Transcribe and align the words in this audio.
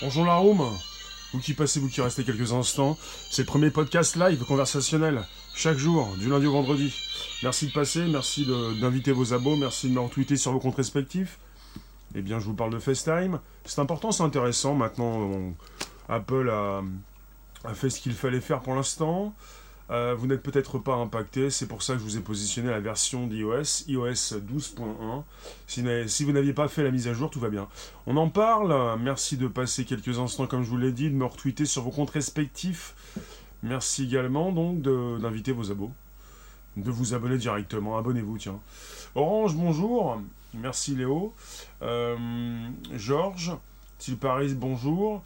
Bonjour 0.00 0.24
la 0.24 0.36
room, 0.36 0.60
vous 1.32 1.40
qui 1.40 1.54
passez, 1.54 1.80
vous 1.80 1.88
qui 1.88 2.00
restez 2.00 2.22
quelques 2.22 2.52
instants, 2.52 2.96
c'est 3.30 3.42
le 3.42 3.46
premier 3.46 3.70
podcast 3.70 4.14
live 4.14 4.44
conversationnel, 4.44 5.24
chaque 5.56 5.76
jour, 5.76 6.14
du 6.18 6.28
lundi 6.28 6.46
au 6.46 6.52
vendredi. 6.52 6.94
Merci 7.42 7.66
de 7.66 7.72
passer, 7.72 8.06
merci 8.06 8.46
d'inviter 8.80 9.10
vos 9.10 9.32
abos, 9.32 9.56
merci 9.56 9.88
de 9.88 9.94
me 9.94 9.98
retweeter 10.00 10.36
sur 10.36 10.52
vos 10.52 10.60
comptes 10.60 10.76
respectifs. 10.76 11.40
Eh 12.14 12.22
bien, 12.22 12.38
je 12.38 12.44
vous 12.44 12.54
parle 12.54 12.72
de 12.72 12.78
FaceTime. 12.78 13.40
C'est 13.64 13.80
important, 13.80 14.12
c'est 14.12 14.22
intéressant. 14.22 14.74
Maintenant, 14.74 15.52
Apple 16.08 16.48
a, 16.48 16.82
a 17.64 17.74
fait 17.74 17.90
ce 17.90 18.00
qu'il 18.00 18.14
fallait 18.14 18.40
faire 18.40 18.60
pour 18.60 18.76
l'instant. 18.76 19.34
Euh, 19.90 20.14
vous 20.14 20.26
n'êtes 20.26 20.42
peut-être 20.42 20.78
pas 20.78 20.94
impacté, 20.94 21.48
c'est 21.48 21.66
pour 21.66 21.82
ça 21.82 21.94
que 21.94 22.00
je 22.00 22.04
vous 22.04 22.16
ai 22.18 22.20
positionné 22.20 22.68
la 22.70 22.80
version 22.80 23.26
d'iOS, 23.26 23.84
iOS 23.88 24.38
12.1. 24.38 25.24
Si, 25.66 26.24
vous 26.24 26.32
n'aviez 26.32 26.52
pas 26.52 26.68
fait 26.68 26.82
la 26.82 26.90
mise 26.90 27.08
à 27.08 27.14
jour, 27.14 27.30
tout 27.30 27.40
va 27.40 27.48
bien. 27.48 27.68
On 28.06 28.16
en 28.18 28.28
parle, 28.28 28.98
merci 29.00 29.38
de 29.38 29.48
passer 29.48 29.84
quelques 29.84 30.18
instants 30.18 30.46
comme 30.46 30.62
je 30.62 30.68
vous 30.68 30.76
l'ai 30.76 30.92
dit, 30.92 31.08
de 31.08 31.14
me 31.14 31.24
retweeter 31.24 31.64
sur 31.64 31.82
vos 31.82 31.90
comptes 31.90 32.10
respectifs. 32.10 32.94
Merci 33.62 34.04
également 34.04 34.52
donc 34.52 34.82
d'inviter 34.82 35.52
vos 35.52 35.72
abos, 35.72 35.90
de 36.76 36.90
vous 36.90 37.14
abonner 37.14 37.38
directement, 37.38 37.96
abonnez-vous 37.96 38.38
tiens. 38.38 38.60
Orange, 39.14 39.56
bonjour, 39.56 40.20
merci 40.52 40.94
Léo. 40.94 41.34
Euh, 41.80 42.68
Georges, 42.94 43.56
Paris, 44.20 44.54
bonjour. 44.54 45.22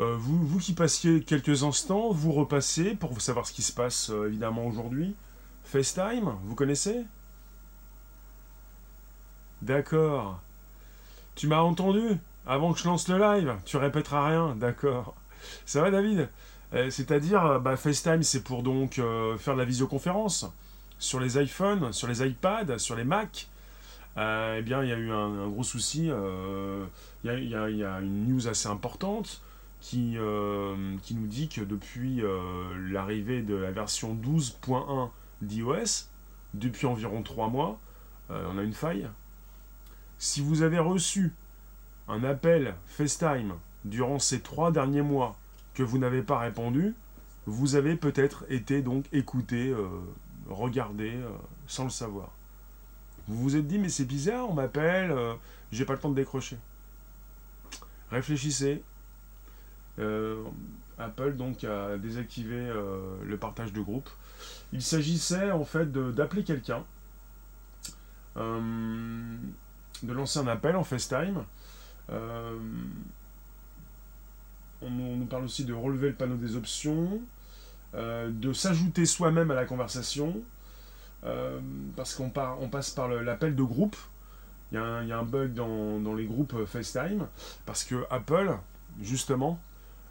Euh, 0.00 0.16
vous, 0.18 0.58
qui 0.58 0.72
passiez 0.72 1.22
quelques 1.22 1.62
instants, 1.62 2.10
vous 2.10 2.32
repassez 2.32 2.96
pour 2.96 3.20
savoir 3.20 3.46
ce 3.46 3.52
qui 3.52 3.62
se 3.62 3.72
passe 3.72 4.10
euh, 4.10 4.26
évidemment 4.26 4.66
aujourd'hui. 4.66 5.14
FaceTime, 5.64 6.34
vous 6.42 6.54
connaissez? 6.56 7.04
D'accord. 9.62 10.40
Tu 11.36 11.46
m'as 11.46 11.60
entendu? 11.60 12.18
Avant 12.46 12.72
que 12.72 12.80
je 12.80 12.84
lance 12.84 13.08
le 13.08 13.18
live, 13.18 13.56
tu 13.64 13.76
répéteras 13.76 14.28
rien, 14.28 14.56
d'accord. 14.56 15.14
Ça 15.64 15.80
va 15.80 15.90
David? 15.90 16.28
Euh, 16.74 16.90
C'est-à-dire, 16.90 17.60
bah, 17.60 17.76
FaceTime 17.76 18.22
c'est 18.24 18.42
pour 18.42 18.62
donc 18.64 18.94
faire 19.38 19.54
de 19.54 19.58
la 19.58 19.64
visioconférence 19.64 20.46
sur 20.98 21.20
les 21.20 21.40
iPhones, 21.40 21.92
sur 21.92 22.08
les 22.08 22.26
iPads, 22.26 22.78
sur 22.78 22.96
les 22.96 23.04
Mac. 23.04 23.48
eh 24.16 24.60
bien, 24.62 24.82
il 24.82 24.88
y 24.88 24.92
a 24.92 24.96
eu 24.96 25.10
un, 25.12 25.48
gros 25.48 25.62
souci. 25.62 26.06
Il 26.06 27.30
y, 27.30 27.54
a 27.84 28.00
une 28.00 28.28
news 28.28 28.48
assez 28.48 28.68
importante 28.68 29.40
qui, 29.84 30.14
euh, 30.16 30.96
qui 31.02 31.14
nous 31.14 31.26
dit 31.26 31.50
que 31.50 31.60
depuis 31.60 32.22
euh, 32.22 32.40
l'arrivée 32.90 33.42
de 33.42 33.54
la 33.54 33.70
version 33.70 34.14
12.1 34.14 35.10
d'iOS, 35.42 36.08
depuis 36.54 36.86
environ 36.86 37.22
3 37.22 37.50
mois, 37.50 37.78
euh, 38.30 38.48
on 38.50 38.56
a 38.56 38.62
une 38.62 38.72
faille. 38.72 39.06
Si 40.16 40.40
vous 40.40 40.62
avez 40.62 40.78
reçu 40.78 41.34
un 42.08 42.24
appel 42.24 42.76
FaceTime 42.86 43.56
durant 43.84 44.18
ces 44.18 44.40
3 44.40 44.72
derniers 44.72 45.02
mois 45.02 45.36
que 45.74 45.82
vous 45.82 45.98
n'avez 45.98 46.22
pas 46.22 46.38
répondu, 46.38 46.94
vous 47.44 47.74
avez 47.74 47.94
peut-être 47.94 48.46
été 48.48 48.80
donc 48.80 49.04
écouté, 49.12 49.74
regardé, 50.48 51.12
sans 51.66 51.84
le 51.84 51.90
savoir. 51.90 52.30
Vous 53.28 53.36
vous 53.36 53.56
êtes 53.56 53.66
dit, 53.66 53.78
mais 53.78 53.90
c'est 53.90 54.06
bizarre, 54.06 54.48
on 54.48 54.54
m'appelle, 54.54 55.14
j'ai 55.72 55.84
pas 55.84 55.92
le 55.92 55.98
temps 55.98 56.08
de 56.08 56.14
décrocher. 56.14 56.56
Réfléchissez, 58.10 58.82
Apple 60.98 61.36
donc 61.36 61.64
a 61.64 61.96
désactivé 61.98 62.56
euh, 62.56 63.16
le 63.24 63.36
partage 63.36 63.72
de 63.72 63.80
groupe. 63.80 64.08
Il 64.72 64.82
s'agissait 64.82 65.50
en 65.50 65.64
fait 65.64 65.90
d'appeler 65.90 66.44
quelqu'un, 66.44 66.84
euh, 68.36 69.36
de 70.02 70.12
lancer 70.12 70.38
un 70.38 70.46
appel 70.46 70.76
en 70.76 70.84
FaceTime. 70.84 71.44
On, 74.82 74.90
nous 74.90 75.24
parle 75.26 75.44
aussi 75.44 75.64
de 75.64 75.72
relever 75.72 76.08
le 76.08 76.14
panneau 76.14 76.36
des 76.36 76.56
options, 76.56 77.22
de 77.94 78.52
s'ajouter 78.52 79.06
soi-même 79.06 79.50
à 79.50 79.54
la 79.54 79.64
conversation, 79.64 80.42
parce 81.96 82.14
qu'on 82.14 82.30
on 82.60 82.68
passe 82.68 82.90
par 82.90 83.08
l'appel 83.08 83.56
de 83.56 83.62
groupe. 83.62 83.96
Il 84.72 84.76
y, 84.76 84.78
a 84.78 85.18
un, 85.18 85.22
bug 85.22 85.54
dans, 85.54 86.00
dans, 86.00 86.14
les 86.14 86.26
groupes 86.26 86.66
FaceTime, 86.66 87.26
parce 87.64 87.84
que 87.84 88.04
Apple, 88.10 88.58
justement, 89.00 89.58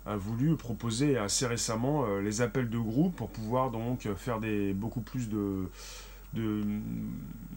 a 0.06 0.18
voulu 0.18 0.56
proposer 0.56 1.18
assez 1.18 1.48
récemment 1.48 2.06
euh, 2.06 2.22
les 2.22 2.42
appels 2.42 2.70
de 2.70 2.78
groupe 2.78 3.16
pour 3.16 3.30
pouvoir 3.30 3.72
donc 3.72 4.08
faire 4.16 4.40
des 4.40 4.74
beaucoup 4.74 5.02
plus 5.02 5.30
de, 5.30 5.70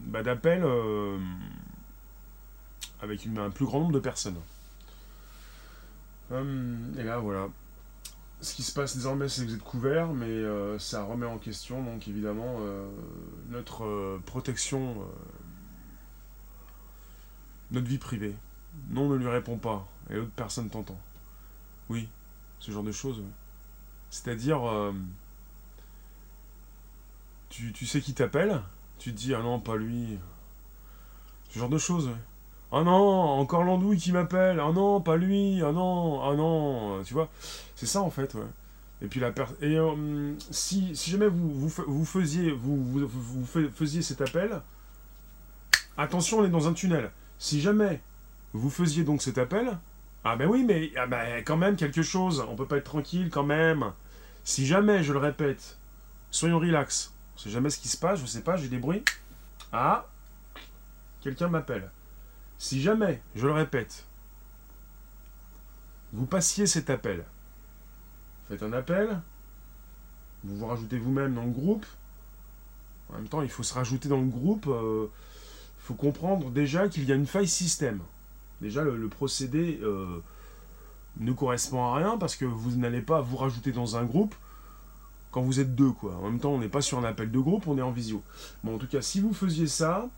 bah, 0.05 0.23
d'appels 0.23 0.63
euh, 0.63 1.17
avec 3.01 3.27
un 3.27 3.49
plus 3.49 3.65
grand 3.65 3.81
nombre 3.81 3.93
de 3.93 3.99
personnes. 3.99 4.37
Hum, 6.31 6.93
et 6.97 7.03
là 7.03 7.19
voilà. 7.19 7.47
Ce 8.39 8.53
qui 8.53 8.61
se 8.61 8.71
passe 8.71 8.95
désormais, 8.95 9.29
c'est 9.29 9.41
que 9.41 9.47
vous 9.47 9.55
êtes 9.55 9.63
couverts, 9.63 10.13
mais 10.13 10.27
euh, 10.27 10.77
ça 10.77 11.03
remet 11.03 11.25
en 11.25 11.39
question 11.39 11.83
donc 11.83 12.07
évidemment 12.07 12.59
notre 13.49 14.19
protection, 14.25 14.95
notre 17.71 17.87
vie 17.87 17.97
privée. 17.97 18.35
Non, 18.89 19.09
ne 19.09 19.15
lui 19.15 19.27
répond 19.27 19.57
pas, 19.57 19.87
et 20.11 20.15
l'autre 20.15 20.31
personne 20.35 20.69
t'entend. 20.69 20.99
Oui, 21.89 22.09
ce 22.59 22.71
genre 22.71 22.83
de 22.83 22.91
choses. 22.91 23.23
C'est-à-dire, 24.09 24.67
euh, 24.67 24.93
tu, 27.49 27.85
sais 27.85 28.01
qui 28.01 28.13
t'appelle, 28.13 28.61
tu 28.99 29.11
te 29.11 29.17
dis, 29.17 29.33
ah 29.33 29.41
non, 29.41 29.59
pas 29.59 29.75
lui. 29.75 30.17
Ce 31.49 31.59
genre 31.59 31.69
de 31.69 31.77
choses. 31.77 32.11
Ah 32.71 32.83
non, 32.83 32.91
encore 32.91 33.63
l'andouille 33.63 33.97
qui 33.97 34.11
m'appelle. 34.11 34.59
Ah 34.59 34.71
non, 34.73 35.01
pas 35.01 35.15
lui. 35.15 35.61
Ah 35.63 35.71
non, 35.71 36.21
ah 36.23 36.35
non. 36.35 37.01
Tu 37.03 37.13
vois, 37.13 37.29
c'est 37.75 37.85
ça 37.85 38.01
en 38.01 38.09
fait, 38.09 38.33
ouais. 38.35 38.47
Et 39.01 39.07
puis 39.07 39.19
la 39.19 39.29
et 39.61 39.77
euh, 39.77 40.33
si, 40.49 40.95
jamais 40.95 41.27
vous, 41.27 41.69
faisiez 42.03 42.51
vous, 42.51 42.83
vous, 42.83 43.07
vous, 43.07 43.45
faisiez 43.45 44.01
cet 44.01 44.21
appel, 44.21 44.61
attention, 45.97 46.39
on 46.39 46.45
est 46.45 46.49
dans 46.49 46.67
un 46.67 46.73
tunnel. 46.73 47.11
Si 47.37 47.61
jamais 47.61 48.01
vous 48.53 48.71
faisiez 48.71 49.03
donc 49.03 49.21
cet 49.21 49.37
appel, 49.37 49.77
ah 50.23 50.35
ben 50.35 50.47
oui, 50.47 50.63
mais 50.63 50.91
ah 50.97 51.07
ben, 51.07 51.43
quand 51.43 51.57
même 51.57 51.75
quelque 51.75 52.01
chose. 52.01 52.45
On 52.49 52.55
peut 52.55 52.67
pas 52.67 52.77
être 52.77 52.83
tranquille 52.85 53.29
quand 53.29 53.43
même. 53.43 53.93
Si 54.43 54.65
jamais, 54.65 55.03
je 55.03 55.13
le 55.13 55.19
répète, 55.19 55.77
soyons 56.31 56.59
relax. 56.59 57.13
On 57.35 57.39
sait 57.39 57.49
jamais 57.49 57.69
ce 57.69 57.79
qui 57.79 57.87
se 57.87 57.97
passe, 57.97 58.19
je 58.19 58.25
sais 58.25 58.41
pas, 58.41 58.57
j'ai 58.57 58.69
des 58.69 58.79
bruits. 58.79 59.03
Ah, 59.71 60.07
quelqu'un 61.21 61.49
m'appelle. 61.49 61.91
Si 62.57 62.81
jamais, 62.81 63.21
je 63.35 63.45
le 63.45 63.53
répète, 63.53 64.05
vous 66.13 66.25
passiez 66.25 66.65
cet 66.65 66.89
appel, 66.89 67.25
faites 68.47 68.63
un 68.63 68.73
appel, 68.73 69.21
vous 70.43 70.57
vous 70.57 70.65
rajoutez 70.65 70.97
vous-même 70.97 71.35
dans 71.35 71.43
le 71.43 71.51
groupe. 71.51 71.85
En 73.09 73.13
même 73.13 73.27
temps, 73.27 73.41
il 73.41 73.49
faut 73.49 73.63
se 73.63 73.73
rajouter 73.73 74.09
dans 74.09 74.19
le 74.19 74.27
groupe. 74.27 74.65
Il 74.65 74.71
euh, 74.71 75.07
faut 75.79 75.93
comprendre 75.93 76.49
déjà 76.49 76.87
qu'il 76.87 77.05
y 77.05 77.11
a 77.11 77.15
une 77.15 77.27
faille 77.27 77.47
système. 77.47 78.01
Déjà, 78.61 78.83
le, 78.83 79.07
procédé 79.07 79.79
euh, 79.83 80.21
ne 81.19 81.31
correspond 81.31 81.83
à 81.83 81.95
rien 81.95 82.17
parce 82.17 82.35
que 82.35 82.45
vous 82.45 82.75
n'allez 82.75 83.01
pas 83.01 83.21
vous 83.21 83.37
rajouter 83.37 83.71
dans 83.71 83.97
un 83.97 84.03
groupe 84.03 84.35
quand 85.31 85.41
vous 85.41 85.59
êtes 85.59 85.75
deux. 85.75 85.91
En 86.03 86.23
même 86.23 86.39
temps, 86.39 86.51
on 86.51 86.59
n'est 86.59 86.69
pas 86.69 86.81
sur 86.81 86.97
un 86.97 87.03
appel 87.03 87.31
de 87.31 87.39
groupe, 87.39 87.67
on 87.67 87.77
est 87.77 87.81
en 87.81 87.91
visio. 87.91 88.23
Bon, 88.63 88.75
en 88.75 88.77
tout 88.77 88.87
cas, 88.87 89.01
si 89.01 89.19
vous 89.19 89.33
faisiez 89.33 89.67
ça, 89.67 90.09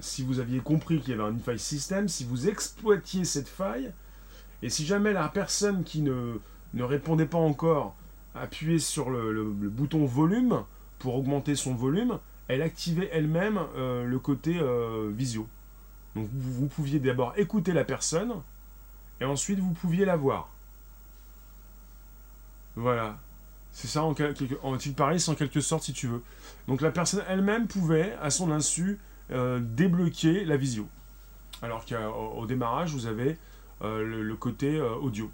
si 0.00 0.22
vous 0.22 0.38
aviez 0.40 0.60
compris 0.60 1.00
qu'il 1.00 1.16
y 1.16 1.20
avait 1.20 1.30
une 1.30 1.40
faille 1.40 1.58
système, 1.58 2.08
si 2.08 2.24
vous 2.24 2.48
exploitiez 2.48 3.24
cette 3.24 3.48
faille, 3.48 3.92
et 4.62 4.70
si 4.70 4.86
jamais 4.86 5.12
la 5.12 5.28
personne 5.28 5.84
qui 5.84 6.02
ne, 6.02 6.38
ne 6.74 6.82
répondait 6.82 7.26
pas 7.26 7.38
encore 7.38 7.96
appuyait 8.34 8.78
sur 8.78 9.10
le, 9.10 9.44
bouton 9.44 10.04
volume 10.04 10.64
pour 10.98 11.16
augmenter 11.16 11.54
son 11.54 11.74
volume, 11.74 12.18
elle 12.48 12.62
activait 12.62 13.10
elle-même 13.12 13.60
euh, 13.76 14.04
le 14.04 14.18
côté 14.18 14.58
euh, 14.58 15.10
visio. 15.14 15.46
Donc 16.14 16.28
vous, 16.32 16.66
pouviez 16.66 16.98
d'abord 16.98 17.32
écouter 17.36 17.72
la 17.72 17.84
personne, 17.84 18.34
et 19.20 19.24
ensuite 19.24 19.58
vous 19.58 19.72
pouviez 19.72 20.04
la 20.04 20.16
voir. 20.16 20.50
Voilà. 22.76 23.18
C'est 23.72 23.88
ça 23.88 24.02
en, 24.04 24.14
en 24.62 24.76
Paris, 24.94 25.24
en 25.28 25.34
quelque 25.34 25.60
sorte, 25.60 25.84
si 25.84 25.94
tu 25.94 26.06
veux. 26.06 26.22
Donc 26.68 26.82
la 26.82 26.90
personne 26.90 27.24
elle-même 27.28 27.66
pouvait, 27.66 28.14
à 28.20 28.28
son 28.28 28.50
insu, 28.50 28.98
euh, 29.30 29.60
débloquer 29.60 30.44
la 30.44 30.58
visio. 30.58 30.86
Alors 31.62 31.86
qu'au 31.86 32.44
démarrage, 32.44 32.92
vous 32.92 33.06
avez 33.06 33.38
euh, 33.80 34.04
le, 34.04 34.36
côté 34.36 34.76
euh, 34.76 34.94
audio. 34.96 35.30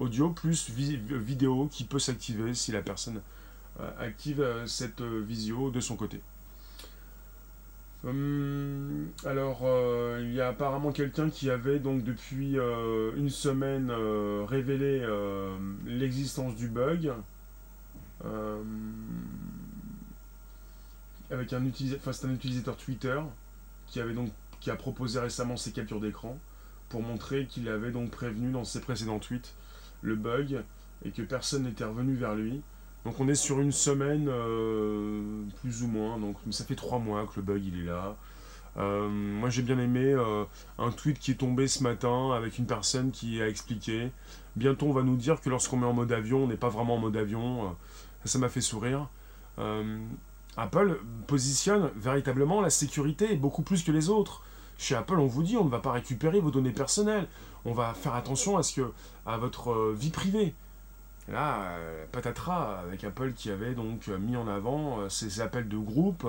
Audio 0.00 0.30
plus 0.30 0.70
vidéo 0.70 1.68
qui 1.70 1.84
peut 1.84 1.98
s'activer 1.98 2.54
si 2.54 2.72
la 2.72 2.82
personne 2.82 3.20
active 4.00 4.44
cette 4.66 5.02
visio 5.02 5.70
de 5.70 5.80
son 5.80 5.96
côté. 5.96 6.20
Hum, 8.04 9.10
alors, 9.24 9.62
euh, 9.64 10.20
il 10.22 10.32
y 10.32 10.40
a 10.40 10.48
apparemment 10.48 10.92
quelqu'un 10.92 11.30
qui 11.30 11.50
avait 11.50 11.80
donc 11.80 12.04
depuis 12.04 12.56
euh, 12.56 13.12
une 13.16 13.28
semaine 13.30 13.90
euh, 13.90 14.44
révélé 14.46 15.04
l'existence 15.86 16.54
du 16.54 16.68
bug. 16.68 17.12
avec 21.30 21.52
un 21.52 21.64
utilisateur, 21.64 22.30
utilisateur 22.30 22.76
Twitter 22.76 23.20
qui 23.86 24.00
avait 24.00 24.14
donc 24.14 24.30
qui 24.60 24.70
a 24.70 24.76
proposé 24.76 25.20
récemment 25.20 25.56
ses 25.56 25.72
captures 25.72 26.00
d'écran. 26.00 26.38
pour 26.88 27.02
montrer 27.02 27.46
qu'il 27.46 27.68
avait 27.68 27.90
donc 27.90 28.10
prévenu 28.10 28.50
dans 28.50 28.64
ses 28.64 28.80
précédents 28.80 29.18
tweets 29.18 29.54
le 30.02 30.16
bug 30.16 30.64
et 31.04 31.10
que 31.10 31.22
personne 31.22 31.64
n'était 31.64 31.84
revenu 31.84 32.14
vers 32.14 32.34
lui. 32.34 32.62
Donc 33.08 33.20
on 33.20 33.28
est 33.28 33.34
sur 33.34 33.58
une 33.60 33.72
semaine 33.72 34.28
euh, 34.28 35.42
plus 35.62 35.82
ou 35.82 35.86
moins, 35.86 36.18
donc 36.18 36.36
ça 36.50 36.62
fait 36.66 36.74
trois 36.74 36.98
mois 36.98 37.24
que 37.24 37.36
le 37.36 37.42
bug 37.42 37.64
il 37.64 37.80
est 37.80 37.86
là. 37.86 38.16
Euh, 38.76 39.08
moi 39.08 39.48
j'ai 39.48 39.62
bien 39.62 39.78
aimé 39.78 40.12
euh, 40.12 40.44
un 40.76 40.90
tweet 40.90 41.18
qui 41.18 41.30
est 41.30 41.36
tombé 41.36 41.68
ce 41.68 41.82
matin 41.82 42.32
avec 42.32 42.58
une 42.58 42.66
personne 42.66 43.10
qui 43.10 43.40
a 43.40 43.48
expliqué. 43.48 44.12
Bientôt 44.56 44.88
on 44.88 44.92
va 44.92 45.02
nous 45.02 45.16
dire 45.16 45.40
que 45.40 45.48
lorsqu'on 45.48 45.78
met 45.78 45.86
en 45.86 45.94
mode 45.94 46.12
avion, 46.12 46.44
on 46.44 46.48
n'est 46.48 46.58
pas 46.58 46.68
vraiment 46.68 46.96
en 46.96 46.98
mode 46.98 47.16
avion. 47.16 47.74
ça 48.26 48.38
m'a 48.38 48.50
fait 48.50 48.60
sourire. 48.60 49.08
Apple 50.58 51.00
positionne 51.26 51.90
véritablement 51.96 52.60
la 52.60 52.68
sécurité 52.68 53.36
beaucoup 53.36 53.62
plus 53.62 53.84
que 53.84 53.90
les 53.90 54.10
autres. 54.10 54.42
Chez 54.76 54.96
Apple, 54.96 55.18
on 55.18 55.26
vous 55.26 55.42
dit, 55.42 55.56
on 55.56 55.64
ne 55.64 55.70
va 55.70 55.78
pas 55.78 55.92
récupérer 55.92 56.40
vos 56.40 56.50
données 56.50 56.72
personnelles. 56.72 57.26
On 57.64 57.72
va 57.72 57.94
faire 57.94 58.14
attention 58.14 58.58
à 58.58 58.62
ce 58.62 58.74
que, 58.74 58.92
à 59.24 59.38
votre 59.38 59.92
vie 59.92 60.10
privée. 60.10 60.54
Là, 61.30 61.72
euh, 61.72 62.06
patatras, 62.10 62.80
avec 62.80 63.04
Apple 63.04 63.32
qui 63.32 63.50
avait 63.50 63.74
donc 63.74 64.08
mis 64.08 64.36
en 64.36 64.48
avant 64.48 65.00
euh, 65.00 65.08
ces 65.08 65.40
appels 65.40 65.68
de 65.68 65.78
groupe, 65.78 66.26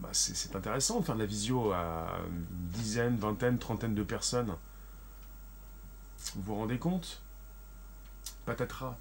bah, 0.00 0.08
c'est 0.12 0.56
intéressant 0.56 1.00
de 1.00 1.04
faire 1.04 1.14
de 1.14 1.20
la 1.20 1.26
visio 1.26 1.72
à 1.72 2.06
une 2.26 2.46
dizaine, 2.70 3.16
vingtaine, 3.16 3.58
trentaine 3.58 3.94
de 3.94 4.02
personnes. 4.02 4.54
Vous 6.34 6.42
vous 6.42 6.54
rendez 6.54 6.78
compte? 6.78 7.20
Patatras. 8.46 8.96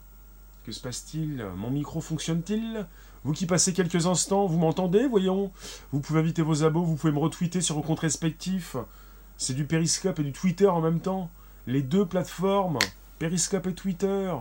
Que 0.65 0.73
se 0.73 0.81
passe-t-il? 0.81 1.45
Mon 1.55 1.69
micro 1.69 2.01
fonctionne-t-il? 2.01 2.85
Vous 3.23 3.33
qui 3.33 3.45
passez 3.45 3.71
quelques 3.73 4.07
instants, 4.07 4.45
vous 4.45 4.57
m'entendez, 4.57 5.07
voyons 5.07 5.51
Vous 5.91 6.01
pouvez 6.01 6.19
inviter 6.19 6.41
vos 6.41 6.63
abos, 6.63 6.83
vous 6.83 6.95
pouvez 6.95 7.13
me 7.13 7.19
retweeter 7.19 7.61
sur 7.61 7.75
vos 7.75 7.81
comptes 7.81 7.99
respectifs. 7.99 8.75
C'est 9.37 9.53
du 9.53 9.65
Periscope 9.65 10.19
et 10.19 10.23
du 10.23 10.33
Twitter 10.33 10.67
en 10.67 10.81
même 10.81 10.99
temps. 10.99 11.31
Les 11.67 11.81
deux 11.81 12.05
plateformes, 12.05 12.79
Periscope 13.21 13.67
et 13.67 13.75
Twitter. 13.75 14.33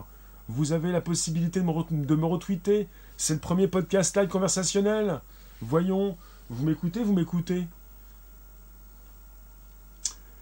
Vous 0.49 0.73
avez 0.73 0.91
la 0.91 1.03
possibilité 1.03 1.61
de 1.61 1.67
me, 1.67 2.25
retweeter. 2.25 2.88
C'est 3.19 3.35
le 3.35 3.38
premier 3.38 3.69
podcast 3.69 4.17
live 4.17 4.29
conversationnel. 4.29 5.21
Voyons, 5.61 6.17
vous 6.49 6.65
m'écoutez, 6.65 7.05
vous 7.05 7.12
m'écoutez. 7.12 7.67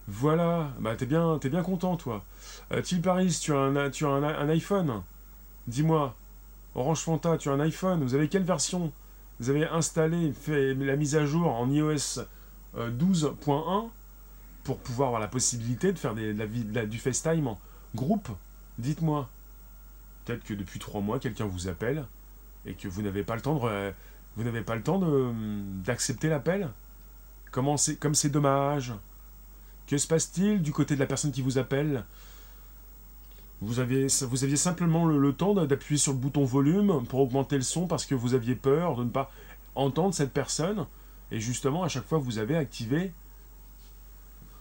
Voilà, 0.06 0.70
bah 0.78 0.94
t'es 0.94 1.04
bien, 1.04 1.38
bien 1.38 1.62
content 1.64 1.96
toi. 1.96 2.24
Euh, 2.70 2.80
Paris, 3.02 3.36
tu 3.42 3.52
as 3.52 3.58
un, 3.58 4.48
iPhone 4.48 5.02
Dis-moi, 5.66 6.14
Orange 6.76 7.00
Fanta, 7.00 7.38
tu 7.38 7.48
as 7.48 7.52
un 7.54 7.60
iPhone, 7.60 8.04
vous 8.04 8.14
avez 8.14 8.28
quelle 8.28 8.44
version? 8.44 8.92
Vous 9.40 9.50
avez 9.50 9.66
installé, 9.66 10.32
fait 10.32 10.74
la 10.74 10.94
mise 10.94 11.16
à 11.16 11.26
jour 11.26 11.52
en 11.52 11.68
iOS 11.68 12.20
12.1 12.76 12.76
euh, 12.76 13.88
pour 14.62 14.78
pouvoir 14.78 15.08
avoir 15.08 15.20
la 15.20 15.26
possibilité 15.26 15.92
de 15.92 15.98
faire 15.98 16.14
du 16.14 16.98
FaceTime 16.98 17.56
groupe 17.94 18.28
Dites-moi. 18.78 19.28
Peut-être 20.24 20.44
que 20.44 20.54
depuis 20.54 20.78
trois 20.78 21.00
mois, 21.00 21.18
quelqu'un 21.18 21.46
vous 21.46 21.68
appelle 21.68 22.04
et 22.64 22.74
que 22.74 22.86
vous 22.86 23.02
n'avez 23.02 23.24
pas 23.24 23.34
le 23.34 23.40
temps 23.40 23.54
de, 23.54 23.92
vous 24.36 24.44
n'avez 24.44 24.62
pas 24.62 24.76
le 24.76 24.82
temps 24.82 25.00
d'accepter 25.84 26.28
l'appel? 26.28 26.70
Comment 27.50 27.76
c'est, 27.76 27.96
comme 27.96 28.14
c'est 28.14 28.28
dommage. 28.28 28.94
Que 29.86 29.96
se 29.96 30.06
passe-t-il 30.06 30.62
du 30.62 30.72
côté 30.72 30.94
de 30.94 31.00
la 31.00 31.06
personne 31.06 31.32
qui 31.32 31.42
vous 31.42 31.58
appelle? 31.58 32.04
Vous 33.60 33.72
vous 33.72 33.80
aviez 33.80 34.56
simplement 34.56 35.06
le, 35.06 35.32
temps 35.32 35.54
d'appuyer 35.54 35.98
sur 35.98 36.12
le 36.12 36.18
bouton 36.18 36.44
volume 36.44 37.04
pour 37.08 37.20
augmenter 37.20 37.56
le 37.56 37.62
son 37.62 37.88
parce 37.88 38.06
que 38.06 38.14
vous 38.14 38.34
aviez 38.34 38.54
peur 38.54 38.94
de 38.96 39.04
ne 39.04 39.10
pas 39.10 39.32
entendre 39.74 40.14
cette 40.14 40.32
personne. 40.32 40.86
Et 41.32 41.40
justement, 41.40 41.82
à 41.82 41.88
chaque 41.88 42.06
fois, 42.06 42.18
vous 42.18 42.38
avez 42.38 42.56
activé. 42.56 43.12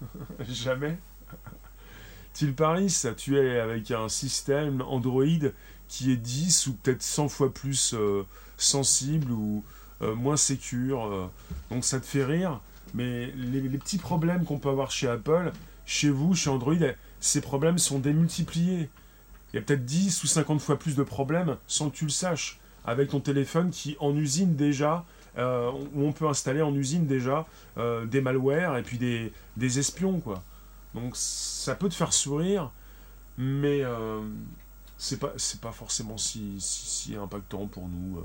Jamais. 0.50 0.98
Til 2.38 2.54
Paris, 2.54 3.04
tu 3.18 3.36
es 3.40 3.60
avec 3.60 3.90
un 3.90 4.10
système 4.10 4.84
Android 4.84 5.50
qui 5.88 6.12
est 6.12 6.18
10 6.18 6.68
ou 6.68 6.74
peut-être 6.74 7.02
100 7.02 7.30
fois 7.30 7.52
plus 7.52 7.96
euh, 7.96 8.28
sensible 8.58 9.32
ou 9.32 9.64
euh, 10.04 10.14
moins 10.14 10.38
sécure. 10.38 11.04
Euh. 11.06 11.26
donc 11.72 11.84
ça 11.84 12.00
te 12.00 12.06
fait 12.06 12.24
rire. 12.24 12.62
Mais 12.94 13.32
les, 13.36 13.62
petits 13.80 13.98
problèmes 13.98 14.46
qu'on 14.46 14.60
peut 14.60 14.70
avoir 14.70 14.92
chez 14.92 15.08
Apple, 15.08 15.52
chez 15.88 16.12
vous, 16.12 16.36
chez 16.36 16.52
Android, 16.52 16.76
ces 17.20 17.42
problèmes 17.42 17.80
sont 17.80 17.98
démultipliés. 17.98 18.92
Il 19.52 19.56
y 19.56 19.58
a 19.58 19.64
peut-être 19.64 19.86
10 19.86 20.24
ou 20.24 20.28
50 20.28 20.62
fois 20.62 20.78
plus 20.78 20.96
de 20.96 21.02
problèmes 21.02 21.58
sans 21.66 21.90
que 21.90 21.96
tu 21.96 22.04
le 22.04 22.12
saches, 22.12 22.60
avec 22.86 23.10
ton 23.10 23.20
téléphone 23.20 23.72
qui 23.72 23.98
en 24.00 24.16
usine 24.16 24.56
déjà, 24.56 25.06
où 25.38 26.04
on 26.04 26.12
peut 26.12 26.28
installer 26.28 26.62
en 26.62 26.76
usine 26.76 27.08
déjà 27.08 27.48
des 28.06 28.22
malwares 28.22 28.78
et 28.78 28.84
puis 28.84 29.00
des, 29.00 29.32
des, 29.56 29.80
espions, 29.80 30.20
quoi. 30.20 30.44
Donc 31.00 31.16
ça 31.16 31.76
peut 31.76 31.90
te 31.90 31.94
faire 31.94 32.12
sourire, 32.12 32.72
mais 33.38 33.82
euh, 33.84 34.22
c'est 34.98 35.20
pas, 35.20 35.34
pas 35.62 35.72
forcément 35.72 36.18
si, 36.18 36.56
si, 36.60 37.16
impactant 37.16 37.68
pour 37.68 37.88
nous, 37.88 38.24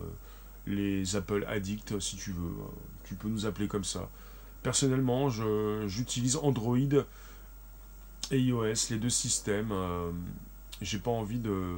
les 0.66 1.16
Apple 1.16 1.44
addicts, 1.48 1.98
si 2.00 2.16
tu 2.16 2.32
veux. 2.32 2.54
tu 3.04 3.14
peux 3.14 3.28
nous 3.28 3.46
appeler 3.46 3.69
comme 3.69 3.84
ça. 3.84 4.08
Personnellement, 4.62 5.28
j'utilise 5.86 6.36
Android 6.36 6.78
et 8.30 8.38
iOS, 8.38 8.88
les 8.90 8.98
deux 8.98 9.10
systèmes. 9.10 9.72
Euh, 9.72 10.10
j'ai 10.80 10.98
pas 10.98 11.10
envie 11.10 11.38
de 11.38 11.76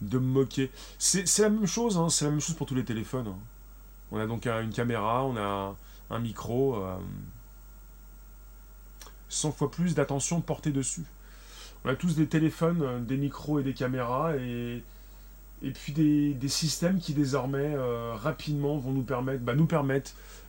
de 0.00 0.18
me 0.18 0.26
moquer. 0.26 0.70
C'est 0.98 1.38
la 1.38 1.50
même 1.50 1.66
chose, 1.66 1.98
hein, 1.98 2.08
c'est 2.08 2.24
la 2.24 2.30
même 2.30 2.40
chose 2.40 2.54
pour 2.54 2.66
tous 2.66 2.76
les 2.76 2.84
téléphones. 2.84 3.26
Hein. 3.26 3.38
On 4.12 4.18
a 4.18 4.26
donc 4.26 4.46
une 4.46 4.72
caméra, 4.72 5.24
on 5.24 5.36
a 5.36 5.76
un 6.10 6.18
micro, 6.20 6.76
100 9.28 9.48
euh, 9.48 9.52
fois 9.52 9.70
plus 9.70 9.94
d'attention 9.94 10.40
portée 10.40 10.72
dessus. 10.72 11.04
On 11.84 11.88
a 11.88 11.94
tous 11.94 12.16
des 12.16 12.26
téléphones, 12.26 12.82
euh, 12.82 13.00
des 13.00 13.16
micros 13.16 13.60
et 13.60 13.62
des 13.62 13.74
caméras, 13.74 14.36
et 14.36 14.82
et 15.62 15.72
puis 15.72 15.92
des, 15.92 16.48
systèmes 16.48 16.98
qui 16.98 17.14
désormais 17.14 17.74
euh, 17.74 18.14
rapidement 18.14 18.78
vont 18.78 18.92
nous 18.92 19.02
permettre, 19.02 19.42
bah, 19.42 19.54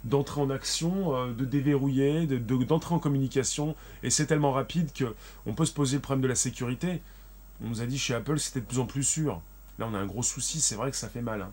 d'entrer 0.04 0.42
en 0.42 0.50
action, 0.50 1.16
euh, 1.16 1.34
de 1.34 1.46
déverrouiller, 1.46 2.28
d'entrer 2.28 2.94
en 2.94 3.00
communication, 3.00 3.76
et 4.04 4.10
c'est 4.10 4.28
tellement 4.28 4.52
rapide 4.52 4.92
qu'on 4.96 5.54
peut 5.54 5.66
se 5.66 5.74
poser 5.74 5.98
le 5.98 6.02
problème 6.02 6.22
de 6.22 6.28
la 6.28 6.36
sécurité. 6.36 7.02
On 7.64 7.70
nous 7.70 7.82
a 7.82 7.86
dit 7.86 7.98
chez 7.98 8.14
Apple 8.14 8.40
c'était 8.40 8.62
de 8.62 8.66
plus 8.66 8.80
en 8.80 8.86
plus 8.86 9.04
sûr. 9.04 9.42
Là 9.80 9.88
on 9.92 9.96
a 9.96 9.98
un 9.98 10.06
gros 10.06 10.24
souci, 10.24 10.62
c'est 10.62 10.76
vrai 10.76 10.92
que 10.92 10.98
ça 10.98 11.10
fait 11.10 11.22
mal. 11.22 11.42
Hein. 11.42 11.52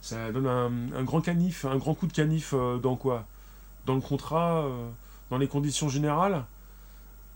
Ça 0.00 0.30
donne 0.30 0.46
un, 0.46 1.02
grand 1.02 1.20
canif, 1.20 1.64
un 1.64 1.76
grand 1.78 1.94
coup 1.94 2.06
de 2.06 2.12
canif 2.12 2.54
dans 2.54 2.94
quoi? 2.94 3.26
Dans 3.86 3.96
le 3.96 4.00
contrat, 4.00 4.68
dans 5.30 5.38
les 5.38 5.48
conditions 5.48 5.88
générales 5.88 6.44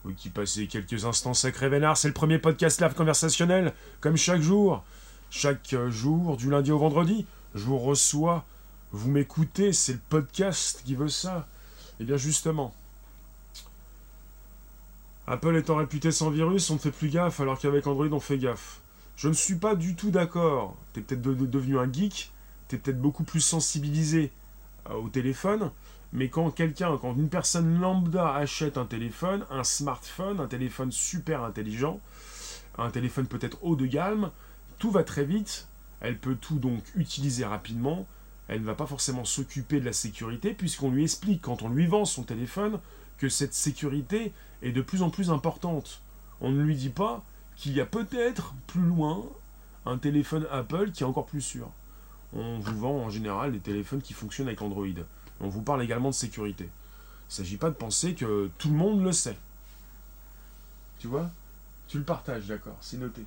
oui, 0.04 0.14
qui 0.14 0.30
passait 0.30 0.66
quelques 0.66 1.04
instants 1.04 1.35
sacré 1.35 1.68
vénard, 1.68 1.97
c'est 1.97 2.09
le 2.09 2.14
premier 2.14 2.38
podcast 2.38 2.80
live 2.80 2.94
conversationnel, 2.94 3.75
comme 4.00 4.16
chaque 4.16 4.40
jour. 4.40 4.82
Chaque 5.30 5.75
jour, 5.88 6.37
du 6.37 6.50
lundi 6.50 6.73
au 6.73 6.78
vendredi, 6.78 7.26
je 7.54 7.64
vous 7.64 7.78
reçois, 7.78 8.44
vous 8.92 9.11
m'écoutez, 9.11 9.73
c'est 9.73 9.92
le 9.92 10.00
podcast 10.09 10.82
qui 10.85 10.94
veut 10.94 11.09
ça. 11.09 11.47
Et 11.99 12.02
eh 12.02 12.04
bien 12.04 12.16
justement, 12.16 12.75
Apple 15.26 15.54
étant 15.56 15.76
réputé 15.76 16.11
sans 16.11 16.30
virus, 16.30 16.70
on 16.70 16.75
ne 16.75 16.78
fait 16.78 16.90
plus 16.90 17.11
gaffe, 17.11 17.40
alors 17.40 17.59
qu'avec 17.59 17.87
Android, 17.87 18.09
on 18.11 18.20
fait 18.20 18.38
gaffe. 18.38 18.80
Je 19.16 19.28
ne 19.28 19.35
suis 19.35 19.54
pas 19.54 19.76
du 19.76 19.94
tout 19.94 20.11
d'accord. 20.11 20.76
T'es 20.92 21.02
peut-être 21.02 21.23
devenu 21.23 21.78
un 21.78 21.92
geek, 21.92 22.32
t'es 22.68 22.78
peut-être 22.78 23.00
beaucoup 23.00 23.23
plus 23.23 23.40
sensibilisé 23.40 24.32
euh, 24.88 24.94
au 24.94 25.09
téléphone, 25.09 25.70
mais 26.12 26.28
quand 26.28 26.50
quelqu'un, 26.50 26.96
quand 26.98 27.14
une 27.14 27.28
personne 27.28 27.80
lambda 27.80 28.34
achète 28.34 28.78
un 28.78 28.84
téléphone, 28.84 29.44
un 29.50 29.64
smartphone, 29.64 30.40
un 30.40 30.46
téléphone 30.46 30.90
super 30.90 31.44
intelligent, 31.44 32.00
un 32.78 32.90
téléphone 32.90 33.26
peut-être 33.26 33.58
haut 33.62 33.76
de 33.76 33.86
gamme, 33.86 34.30
tout 34.78 34.90
va 34.90 35.04
très 35.04 35.24
vite, 35.24 35.68
elle 36.00 36.18
peut 36.18 36.34
tout 36.34 36.58
donc 36.58 36.82
utiliser 36.96 37.44
rapidement, 37.44 38.06
elle 38.48 38.62
ne 38.62 38.66
va 38.66 38.74
pas 38.74 38.86
forcément 38.86 39.24
s'occuper 39.24 39.78
de 39.78 39.84
la 39.84 39.92
sécurité 39.92 40.54
puisqu'on 40.54 40.90
lui 40.90 41.04
explique 41.04 41.42
quand 41.42 41.62
on 41.62 41.68
lui 41.68 41.86
vend 41.86 42.04
son 42.04 42.24
téléphone 42.24 42.80
que 43.18 43.28
cette 43.28 43.54
sécurité 43.54 44.32
est 44.62 44.72
de 44.72 44.82
plus 44.82 45.02
en 45.02 45.10
plus 45.10 45.30
importante. 45.30 46.00
On 46.40 46.50
ne 46.50 46.62
lui 46.62 46.74
dit 46.74 46.88
pas 46.88 47.24
qu'il 47.54 47.72
y 47.74 47.80
a 47.80 47.86
peut-être 47.86 48.54
plus 48.66 48.82
loin 48.82 49.22
un 49.86 49.98
téléphone 49.98 50.46
Apple 50.50 50.90
qui 50.90 51.02
est 51.04 51.06
encore 51.06 51.26
plus 51.26 51.42
sûr. 51.42 51.70
On 52.32 52.58
vous 52.58 52.78
vend 52.78 53.04
en 53.04 53.10
général 53.10 53.52
des 53.52 53.60
téléphones 53.60 54.00
qui 54.00 54.14
fonctionnent 54.14 54.48
avec 54.48 54.62
Android. 54.62 54.86
On 55.40 55.49
vous 55.49 55.62
parle 55.62 55.82
également 55.82 56.11
de 56.11 56.14
sécurité. 56.14 56.64
Il 56.64 57.32
ne 57.32 57.44
s'agit 57.44 57.56
pas 57.56 57.70
de 57.70 57.75
penser 57.75 58.14
que 58.14 58.50
tout 58.59 58.68
le 58.68 58.76
monde 58.76 59.02
le 59.02 59.12
sait. 59.12 59.37
Tu 60.99 61.06
vois? 61.06 61.30
Tu 61.88 61.99
le 61.99 62.04
partages, 62.04 62.47
d'accord, 62.47 62.76
c'est 62.80 62.99
noté. 62.99 63.25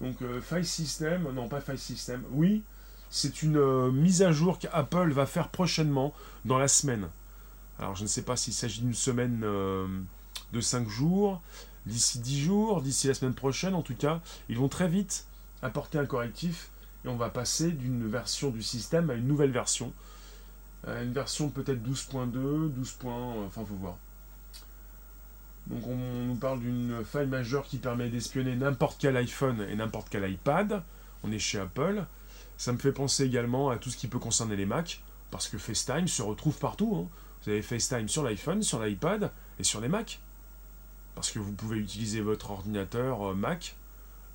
Donc 0.00 0.20
euh, 0.22 0.40
File 0.40 0.66
System, 0.66 1.30
non 1.32 1.48
pas 1.48 1.60
File 1.60 1.78
System, 1.78 2.24
oui, 2.32 2.62
c'est 3.10 3.42
une 3.42 3.56
euh, 3.56 3.90
mise 3.92 4.22
à 4.22 4.32
jour 4.32 4.58
qu'Apple 4.58 5.12
va 5.12 5.26
faire 5.26 5.48
prochainement 5.48 6.12
dans 6.44 6.58
la 6.58 6.68
semaine. 6.68 7.08
Alors 7.78 7.94
je 7.94 8.02
ne 8.02 8.08
sais 8.08 8.22
pas 8.22 8.36
s'il 8.36 8.52
s'agit 8.52 8.80
d'une 8.80 8.94
semaine 8.94 9.42
euh, 9.44 9.86
de 10.52 10.60
5 10.60 10.88
jours, 10.88 11.40
d'ici 11.86 12.18
10 12.18 12.40
jours, 12.40 12.82
d'ici 12.82 13.06
la 13.06 13.14
semaine 13.14 13.34
prochaine 13.34 13.74
en 13.74 13.82
tout 13.82 13.94
cas, 13.94 14.20
ils 14.48 14.58
vont 14.58 14.68
très 14.68 14.88
vite 14.88 15.26
apporter 15.62 15.98
un 15.98 16.06
correctif 16.06 16.70
et 17.04 17.08
on 17.08 17.16
va 17.16 17.30
passer 17.30 17.70
d'une 17.70 18.08
version 18.08 18.50
du 18.50 18.62
système 18.62 19.10
à 19.10 19.14
une 19.14 19.26
nouvelle 19.26 19.52
version. 19.52 19.92
Une 20.86 21.12
version 21.12 21.48
peut-être 21.48 21.82
12.2, 21.82 22.70
12. 22.70 22.96
enfin 23.46 23.64
faut 23.64 23.74
voir. 23.74 23.96
Donc 25.66 25.86
on 25.86 25.96
nous 25.96 26.34
parle 26.34 26.60
d'une 26.60 27.04
faille 27.04 27.26
majeure 27.26 27.64
qui 27.64 27.78
permet 27.78 28.10
d'espionner 28.10 28.54
n'importe 28.54 28.98
quel 29.00 29.16
iPhone 29.16 29.66
et 29.70 29.76
n'importe 29.76 30.08
quel 30.10 30.30
iPad. 30.30 30.82
On 31.22 31.32
est 31.32 31.38
chez 31.38 31.58
Apple. 31.58 32.04
Ça 32.56 32.72
me 32.72 32.78
fait 32.78 32.92
penser 32.92 33.24
également 33.24 33.70
à 33.70 33.76
tout 33.76 33.90
ce 33.90 33.96
qui 33.96 34.06
peut 34.06 34.18
concerner 34.18 34.56
les 34.56 34.66
Mac, 34.66 35.00
parce 35.30 35.48
que 35.48 35.58
FaceTime 35.58 36.06
se 36.06 36.22
retrouve 36.22 36.58
partout. 36.58 36.96
Hein. 36.96 37.08
Vous 37.42 37.50
avez 37.50 37.62
FaceTime 37.62 38.08
sur 38.08 38.22
l'iPhone, 38.22 38.62
sur 38.62 38.82
l'iPad 38.82 39.30
et 39.58 39.64
sur 39.64 39.80
les 39.80 39.88
Mac. 39.88 40.20
Parce 41.14 41.30
que 41.30 41.38
vous 41.38 41.52
pouvez 41.52 41.78
utiliser 41.78 42.20
votre 42.20 42.50
ordinateur 42.50 43.30
euh, 43.30 43.34
Mac 43.34 43.76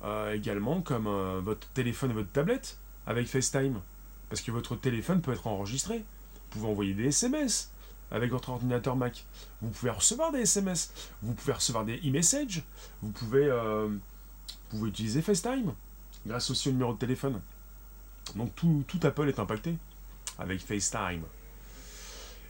euh, 0.02 0.32
également 0.34 0.80
comme 0.80 1.06
euh, 1.06 1.40
votre 1.42 1.66
téléphone 1.68 2.10
et 2.10 2.14
votre 2.14 2.30
tablette 2.30 2.78
avec 3.06 3.26
FaceTime. 3.26 3.80
Parce 4.28 4.42
que 4.42 4.50
votre 4.50 4.76
téléphone 4.76 5.20
peut 5.20 5.32
être 5.32 5.46
enregistré. 5.46 6.04
Vous 6.50 6.58
pouvez 6.58 6.72
envoyer 6.72 6.94
des 6.94 7.06
SMS 7.06 7.70
avec 8.10 8.30
votre 8.32 8.48
ordinateur 8.48 8.96
Mac. 8.96 9.24
Vous 9.62 9.70
pouvez 9.70 9.90
recevoir 9.90 10.32
des 10.32 10.40
SMS. 10.40 10.92
Vous 11.22 11.32
pouvez 11.32 11.52
recevoir 11.52 11.84
des 11.84 11.98
e-messages. 11.98 12.64
Vous 13.02 13.10
pouvez, 13.10 13.48
vous 13.48 13.98
pouvez 14.68 14.88
utiliser 14.88 15.22
FaceTime 15.22 15.72
grâce 16.26 16.50
aussi 16.50 16.68
au 16.68 16.72
numéro 16.72 16.92
de 16.92 16.98
téléphone. 16.98 17.40
Donc 18.34 18.54
tout, 18.56 18.84
tout 18.88 18.98
Apple 19.04 19.28
est 19.28 19.38
impacté 19.38 19.76
avec 20.38 20.60
FaceTime. 20.60 21.22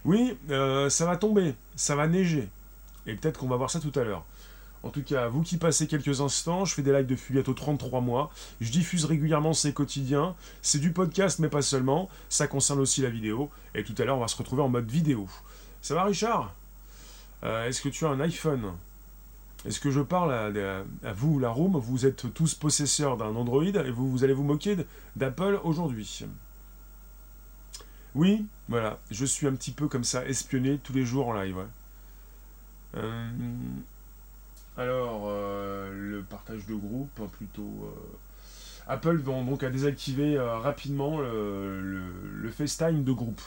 Oui, 0.07 0.38
ça 0.49 1.04
va 1.04 1.16
tomber, 1.19 1.54
ça 1.76 1.95
va 1.95 2.07
neiger. 2.09 2.49
Et 3.07 3.14
peut-être 3.14 3.38
qu'on 3.38 3.49
va 3.49 3.57
voir 3.57 3.71
ça 3.71 3.80
tout 3.80 3.92
à 3.97 4.04
l'heure. 4.04 4.25
En 4.82 4.88
tout 4.88 5.02
cas, 5.02 5.28
vous 5.28 5.42
qui 5.42 5.58
passez 5.58 5.87
quelques 5.87 6.20
instants, 6.22 6.64
je 6.64 6.75
fais 6.75 6.82
des 6.82 6.92
lives 6.92 7.06
depuis 7.06 7.34
bientôt 7.34 7.52
33 7.52 8.00
mois. 8.00 8.30
Je 8.60 8.70
diffuse 8.70 9.04
régulièrement 9.04 9.52
ces 9.52 9.75
quotidiens. 9.75 10.34
C'est 10.62 10.78
du 10.78 10.92
podcast, 10.92 11.38
mais 11.38 11.49
pas 11.49 11.62
seulement. 11.62 12.08
Ça 12.30 12.46
concerne 12.46 12.80
aussi 12.80 13.02
la 13.02 13.10
vidéo. 13.10 13.50
Et 13.75 13.84
tout 13.84 13.94
à 13.99 14.04
l'heure, 14.04 14.16
on 14.16 14.20
va 14.20 14.28
se 14.28 14.37
retrouver 14.37 14.62
en 14.62 14.68
mode 14.68 14.90
vidéo. 14.90 15.28
Ça 15.82 15.94
va, 15.94 16.04
Richard? 16.04 16.54
Euh, 17.44 17.68
Est-ce 17.68 17.82
que 17.82 17.90
tu 17.90 18.06
as 18.06 18.08
un 18.08 18.20
iPhone? 18.20 18.72
Est-ce 19.66 19.80
que 19.80 19.90
je 19.90 20.00
parle 20.00 20.32
à, 20.32 21.12
vous, 21.12 21.38
la 21.38 21.50
room? 21.50 21.76
Vous 21.76 22.06
êtes 22.06 22.32
tous 22.32 22.54
possesseurs 22.54 23.18
d'un 23.18 23.34
Android 23.37 23.64
et 23.64 23.90
vous, 23.90 24.10
vous 24.10 24.25
allez 24.25 24.32
vous 24.32 24.42
moquer 24.42 24.76
d'Apple 25.16 25.60
aujourd'hui. 25.62 26.25
Oui, 28.14 28.46
voilà. 28.68 28.99
Je 29.10 29.26
suis 29.26 29.46
un 29.46 29.52
petit 29.52 29.72
peu 29.72 29.87
comme 29.88 30.04
ça, 30.04 30.25
espionné 30.25 30.78
tous 30.78 30.94
les 30.94 31.04
jours 31.04 31.28
en 31.28 31.34
live. 31.34 31.58
Euh, 32.96 33.30
alors, 34.80 35.25
euh, 35.26 35.92
le 35.92 36.22
partage 36.22 36.64
de 36.64 36.75
groupe, 36.75 37.10
hein, 37.20 37.28
plutôt. 37.30 37.84
Euh, 37.84 38.16
Apple 38.88 39.18
vont 39.18 39.44
donc 39.44 39.62
à 39.62 39.68
désactiver 39.68 40.38
rapidement 40.40 41.20
le, 41.20 42.50
FaceTime 42.50 43.04
de 43.04 43.12
groupe 43.12 43.42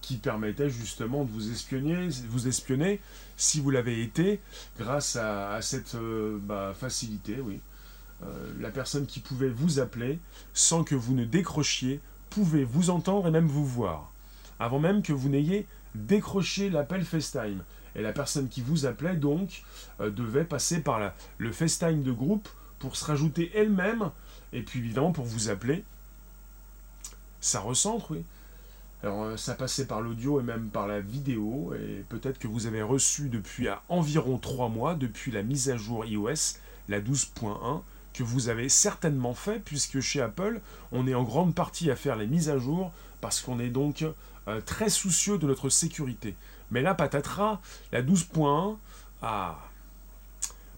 qui 0.00 0.16
permettait 0.16 0.70
justement 0.70 1.24
de 1.24 1.30
vous 1.30 1.52
espionner, 1.52 2.08
vous 2.28 2.48
espionner 2.48 3.00
si 3.36 3.60
vous 3.60 3.70
l'avez 3.70 4.02
été 4.02 4.40
grâce 4.78 5.14
à, 5.14 5.60
cette 5.60 5.94
bah, 5.94 6.72
facilité, 6.74 7.38
oui. 7.40 7.60
la 8.58 8.70
personne 8.70 9.06
qui 9.06 9.20
pouvait 9.20 9.50
vous 9.50 9.78
appeler 9.78 10.18
sans 10.52 10.82
que 10.82 10.96
vous 10.96 11.14
ne 11.14 11.24
décrochiez 11.24 12.00
pouvait 12.30 12.64
vous 12.64 12.90
entendre 12.90 13.28
et 13.28 13.30
même 13.30 13.46
vous 13.46 13.66
voir, 13.66 14.10
avant 14.58 14.80
même 14.80 15.02
que 15.02 15.12
vous 15.12 15.28
n'ayez 15.28 15.68
décroché 15.94 16.70
l'appel 16.70 17.04
FaceTime. 17.04 17.62
Et 18.00 18.02
la 18.02 18.14
personne 18.14 18.48
qui 18.48 18.62
vous 18.62 18.86
appelait, 18.86 19.14
donc, 19.14 19.62
euh, 20.00 20.08
devait 20.10 20.44
passer 20.44 20.80
par 20.80 21.12
le 21.36 21.52
FaceTime 21.52 22.02
de 22.02 22.12
groupe 22.12 22.48
pour 22.78 22.96
se 22.96 23.04
rajouter 23.04 23.52
elle-même, 23.54 24.10
et 24.54 24.62
puis 24.62 24.78
évidemment 24.78 25.12
pour 25.12 25.26
vous 25.26 25.50
appeler. 25.50 25.84
Ça 27.42 27.60
recentre, 27.60 28.12
oui. 28.12 28.24
Alors 29.02 29.24
euh, 29.24 29.36
ça 29.36 29.54
passait 29.54 29.86
par 29.86 30.00
l'audio 30.00 30.40
et 30.40 30.42
même 30.42 30.70
par 30.70 30.86
la 30.86 31.00
vidéo, 31.00 31.74
et 31.74 32.02
peut-être 32.08 32.38
que 32.38 32.48
vous 32.48 32.66
avez 32.66 32.80
reçu 32.80 33.28
depuis 33.28 33.68
environ 33.90 34.38
3 34.38 34.70
mois, 34.70 34.94
depuis 34.94 35.30
la 35.30 35.42
mise 35.42 35.68
à 35.68 35.76
jour 35.76 36.06
iOS, 36.06 36.56
la 36.88 37.02
12.1, 37.02 37.82
que 38.14 38.22
vous 38.22 38.48
avez 38.48 38.70
certainement 38.70 39.34
fait, 39.34 39.62
puisque 39.62 40.00
chez 40.00 40.22
Apple, 40.22 40.62
on 40.90 41.06
est 41.06 41.14
en 41.14 41.22
grande 41.22 41.54
partie 41.54 41.90
à 41.90 41.96
faire 41.96 42.16
les 42.16 42.26
mises 42.26 42.48
à 42.48 42.56
jour, 42.56 42.92
parce 43.20 43.42
qu'on 43.42 43.60
est 43.60 43.68
donc 43.68 44.06
euh, 44.48 44.62
très 44.62 44.88
soucieux 44.88 45.36
de 45.36 45.46
notre 45.46 45.68
sécurité. 45.68 46.34
Mais 46.70 46.82
là, 46.82 46.94
patatras, 46.94 47.60
la 47.92 48.02
12.1, 48.02 48.76
ah, 49.22 49.58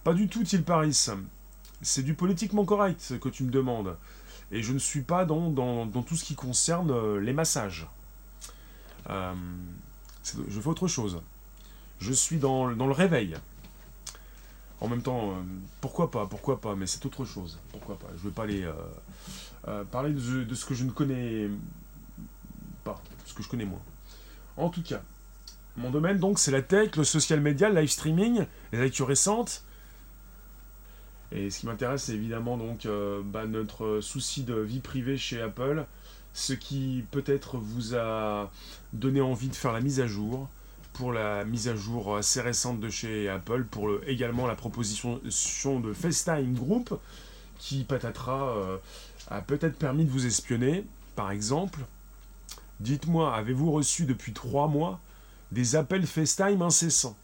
pas 0.04 0.14
du 0.14 0.28
tout, 0.28 0.42
Til 0.42 0.64
Paris. 0.64 1.08
C'est 1.80 2.02
du 2.02 2.14
politiquement 2.14 2.64
correct 2.64 3.18
que 3.20 3.28
tu 3.28 3.44
me 3.44 3.50
demandes. 3.50 3.96
Et 4.50 4.62
je 4.62 4.72
ne 4.72 4.78
suis 4.78 5.02
pas 5.02 5.24
dans, 5.24 5.86
tout 6.02 6.16
ce 6.16 6.24
qui 6.24 6.34
concerne 6.34 6.90
euh, 6.90 7.20
les 7.20 7.32
massages. 7.32 7.86
Euh, 9.10 9.34
je 10.48 10.60
fais 10.60 10.68
autre 10.68 10.88
chose. 10.88 11.20
Je 11.98 12.12
suis 12.12 12.38
dans, 12.38 12.66
le 12.66 12.92
réveil. 12.92 13.36
En 14.80 14.88
même 14.88 15.02
temps, 15.02 15.30
euh, 15.30 15.42
pourquoi 15.80 16.10
pas, 16.10 16.26
pourquoi 16.26 16.60
pas, 16.60 16.74
mais 16.74 16.86
c'est 16.86 17.04
autre 17.06 17.24
chose. 17.24 17.58
Pourquoi 17.70 17.98
pas. 17.98 18.08
Je 18.16 18.18
ne 18.20 18.24
veux 18.24 18.30
pas 18.30 18.42
aller 18.42 18.68
parler 19.90 20.12
de, 20.12 20.44
de, 20.44 20.54
ce 20.54 20.64
que 20.64 20.74
je 20.74 20.84
ne 20.84 20.90
connais 20.90 21.48
pas, 22.84 23.00
ce 23.26 23.34
que 23.34 23.42
je 23.42 23.48
connais 23.48 23.64
moins. 23.64 23.82
En 24.56 24.68
tout 24.68 24.82
cas, 24.82 25.00
mon 25.76 25.90
domaine, 25.90 26.18
donc, 26.18 26.38
c'est 26.38 26.50
la 26.50 26.62
tech, 26.62 26.96
le 26.96 27.04
social 27.04 27.40
media, 27.40 27.68
le 27.68 27.80
live 27.80 27.90
streaming, 27.90 28.46
les 28.72 28.80
actus 28.80 29.06
récentes. 29.06 29.64
Et 31.34 31.50
ce 31.50 31.60
qui 31.60 31.66
m'intéresse, 31.66 32.04
c'est 32.04 32.14
évidemment 32.14 32.58
donc 32.58 32.84
euh, 32.84 33.22
bah, 33.24 33.46
notre 33.46 34.00
souci 34.00 34.42
de 34.42 34.54
vie 34.54 34.80
privée 34.80 35.16
chez 35.16 35.40
Apple, 35.40 35.86
ce 36.34 36.52
qui 36.52 37.04
peut-être 37.10 37.56
vous 37.56 37.96
a 37.96 38.50
donné 38.92 39.22
envie 39.22 39.48
de 39.48 39.54
faire 39.54 39.72
la 39.72 39.80
mise 39.80 40.00
à 40.00 40.06
jour 40.06 40.48
pour 40.92 41.10
la 41.10 41.46
mise 41.46 41.68
à 41.68 41.74
jour 41.74 42.16
assez 42.16 42.42
récente 42.42 42.80
de 42.80 42.90
chez 42.90 43.30
Apple, 43.30 43.64
pour 43.64 43.88
également 44.06 44.46
la 44.46 44.54
proposition 44.54 45.20
de 45.24 45.92
FaceTime 45.94 46.52
Group, 46.52 46.98
qui 47.58 47.84
patatera 47.84 48.56
euh, 48.56 48.76
a 49.28 49.40
peut-être 49.40 49.78
permis 49.78 50.04
de 50.04 50.10
vous 50.10 50.26
espionner. 50.26 50.84
Par 51.16 51.30
exemple, 51.30 51.80
dites-moi, 52.80 53.34
avez-vous 53.34 53.72
reçu 53.72 54.04
depuis 54.04 54.34
trois 54.34 54.68
mois 54.68 55.00
des 55.52 55.76
appels 55.76 56.06
FaceTime 56.06 56.62
incessants. 56.62 57.16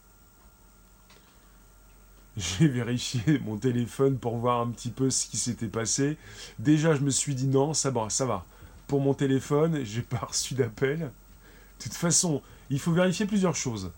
J'ai 2.37 2.69
vérifié 2.69 3.41
mon 3.45 3.57
téléphone 3.57 4.19
pour 4.19 4.37
voir 4.37 4.61
un 4.61 4.71
petit 4.71 4.91
peu 4.91 5.11
ce 5.11 5.27
qui 5.27 5.39
s'était 5.39 5.67
passé. 5.67 6.17
Déjà, 6.59 6.95
je 6.95 7.01
me 7.01 7.11
suis 7.11 7.35
dit 7.35 7.49
non, 7.49 7.75
ça 7.75 7.91
va, 7.91 8.11
ça 8.11 8.27
va. 8.27 8.45
Pour 8.87 9.01
mon 9.01 9.15
téléphone, 9.15 9.81
j'ai 9.85 10.03
pas 10.03 10.19
reçu 10.19 10.55
d'appel. 10.55 10.99
De 10.99 11.83
toute 11.83 11.95
façon, 11.95 12.43
il 12.71 12.79
faut 12.79 12.93
vérifier 12.93 13.27
plusieurs 13.27 13.57
choses. 13.57 13.91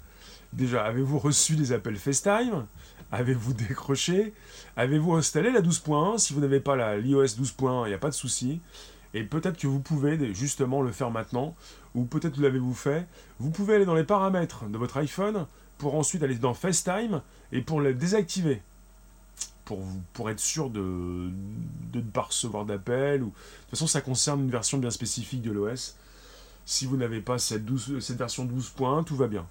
Déjà, 0.53 0.85
avez-vous 0.85 1.19
reçu 1.19 1.57
des 1.57 1.73
appels 1.73 1.97
FaceTime? 1.97 2.67
Avez-vous 3.13 3.53
décroché? 3.53 4.33
Avez-vous 4.77 5.15
installé 5.15 5.51
la 5.51 5.61
12.1 5.61 6.19
Si 6.19 6.33
vous 6.33 6.41
n'avez 6.41 6.61
pas 6.61 6.97
l'iOS 6.99 7.25
12.1, 7.25 7.87
il 7.87 7.89
n'y 7.89 7.95
a 7.95 7.99
pas 7.99 8.11
de 8.11 8.15
souci. 8.15 8.61
Et 9.15 9.25
peut-être 9.25 9.59
que 9.59 9.67
vous 9.67 9.81
pouvez 9.81 10.33
justement 10.35 10.83
le 10.83 10.93
faire 10.93 11.11
maintenant, 11.11 11.55
ou 11.95 12.05
peut-être 12.05 12.41
l'avez-vous 12.41 12.75
fait. 12.75 13.07
Vous 13.39 13.51
pouvez 13.51 13.75
aller 13.75 13.85
dans 13.85 13.95
les 13.95 14.05
paramètres 14.05 14.67
de 14.69 14.79
votre 14.79 14.97
iPhone 14.99 15.47
pour 15.79 15.95
ensuite 15.95 16.23
aller 16.23 16.37
dans 16.37 16.55
FaceTime 16.55 17.23
et 17.53 17.63
pour 17.63 17.81
le 17.81 17.95
désactiver. 17.95 18.63
Pour, 19.65 20.29
être 20.29 20.41
sûr 20.41 20.69
de, 20.69 21.31
ne 21.95 22.01
pas 22.01 22.23
recevoir 22.23 22.65
d'appel. 22.65 23.21
De 23.21 23.25
toute 23.27 23.71
façon, 23.71 23.87
ça 23.87 24.01
concerne 24.01 24.41
une 24.41 24.51
version 24.51 24.79
bien 24.79 24.91
spécifique 24.91 25.43
de 25.43 25.53
l'OS. 25.53 25.95
Si 26.67 26.87
vous 26.87 26.97
n'avez 26.97 27.21
pas 27.21 27.39
cette, 27.39 27.63
cette 28.01 28.19
version 28.19 28.45
12.1, 28.47 29.05
tout 29.05 29.15
va 29.15 29.29
bien. 29.29 29.47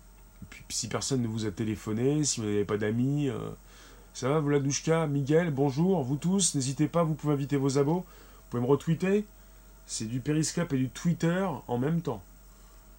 Puis, 0.49 0.63
si 0.69 0.89
personne 0.89 1.21
ne 1.21 1.27
vous 1.27 1.45
a 1.45 1.51
téléphoné, 1.51 2.25
si 2.25 2.41
vous 2.41 2.47
n'avez 2.47 2.65
pas 2.65 2.77
d'amis, 2.77 3.29
euh, 3.29 3.37
ça 4.13 4.27
va, 4.27 4.41
Vladouchka, 4.41 5.07
Miguel, 5.07 5.51
bonjour, 5.51 6.03
vous 6.03 6.17
tous, 6.17 6.53
n'hésitez 6.53 6.89
pas, 6.89 7.03
vous 7.03 7.13
pouvez 7.13 7.33
inviter 7.33 7.55
vos 7.55 7.77
abos, 7.77 7.99
vous 7.99 8.05
pouvez 8.49 8.61
me 8.61 8.67
retweeter, 8.67 9.25
c'est 9.89 10.05
du 10.05 10.19
Periscope 10.19 10.71
et 10.73 10.77
du 10.77 10.87
Twitter 10.87 11.45
en 11.67 11.77
même 11.79 12.01
temps. 12.01 12.23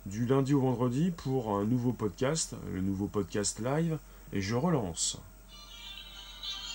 Du 0.06 0.26
lundi 0.26 0.54
au 0.54 0.61
vendredi 0.61 1.12
pour 1.12 1.56
un 1.56 1.64
nouveau 1.64 1.92
podcast, 1.92 2.56
le 2.75 2.80
nouveau 2.80 3.06
podcast 3.06 3.61
live, 3.61 3.97
et 4.32 4.42
je 4.42 4.56
relance. 4.56 5.16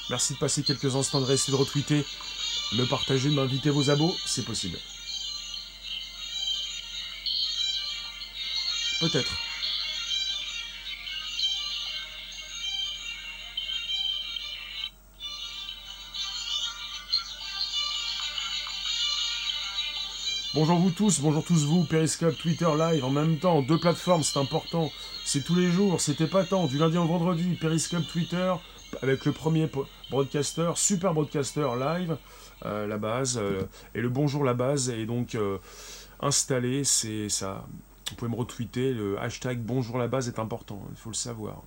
Merci 0.10 0.34
de 0.36 0.40
passer 0.40 0.64
quelques 0.64 0.96
instants 0.96 1.20
de 1.20 1.26
rester 1.26 1.52
de 1.52 1.58
retweeter, 1.58 2.06
me 2.78 2.86
partager, 2.86 3.30
de 3.30 3.36
m'inviter 3.36 3.70
vos 3.70 3.90
abos, 3.90 4.16
c'est 4.26 4.46
possible. 4.46 4.78
Peut-être. 9.02 9.34
Bonjour 20.56 20.80
vous 20.80 20.90
tous, 20.90 21.20
bonjour 21.20 21.44
tous 21.44 21.66
vous, 21.66 21.84
Periscope, 21.84 22.38
Twitter 22.38 22.70
Live, 22.78 23.04
en 23.04 23.10
même 23.10 23.38
temps, 23.40 23.62
deux 23.62 23.78
plateformes, 23.78 24.24
c'est 24.24 24.40
important, 24.40 24.90
c'est 25.26 25.44
tous 25.44 25.54
les 25.54 25.70
jours, 25.70 26.00
c'est 26.00 26.22
épatant, 26.22 26.68
du 26.68 26.78
lundi 26.78 26.98
au 26.98 27.04
vendredi, 27.04 27.58
Periscope, 27.60 28.08
Twitter, 28.08 28.54
avec 29.02 29.26
le 29.26 29.34
premier 29.34 29.70
broadcaster, 30.10 30.72
super 30.76 31.14
broadcaster 31.14 31.68
live, 31.78 32.18
euh, 32.64 32.88
la 32.88 32.98
base, 32.98 33.38
euh, 33.38 33.64
et 33.96 34.00
le 34.00 34.08
bonjour 34.08 34.46
la 34.46 34.54
base 34.54 34.90
est 34.90 35.06
donc 35.06 35.36
euh, 35.36 35.58
installé, 36.22 36.86
c'est 36.86 37.28
ça, 37.28 37.68
vous 38.10 38.16
pouvez 38.16 38.32
me 38.32 38.38
retweeter, 38.38 38.94
le 38.94 39.20
hashtag 39.20 39.60
bonjour 39.60 39.98
la 39.98 40.08
base 40.08 40.30
est 40.30 40.40
important, 40.40 40.82
il 40.90 40.96
faut 40.96 41.10
le 41.10 41.16
savoir. 41.16 41.64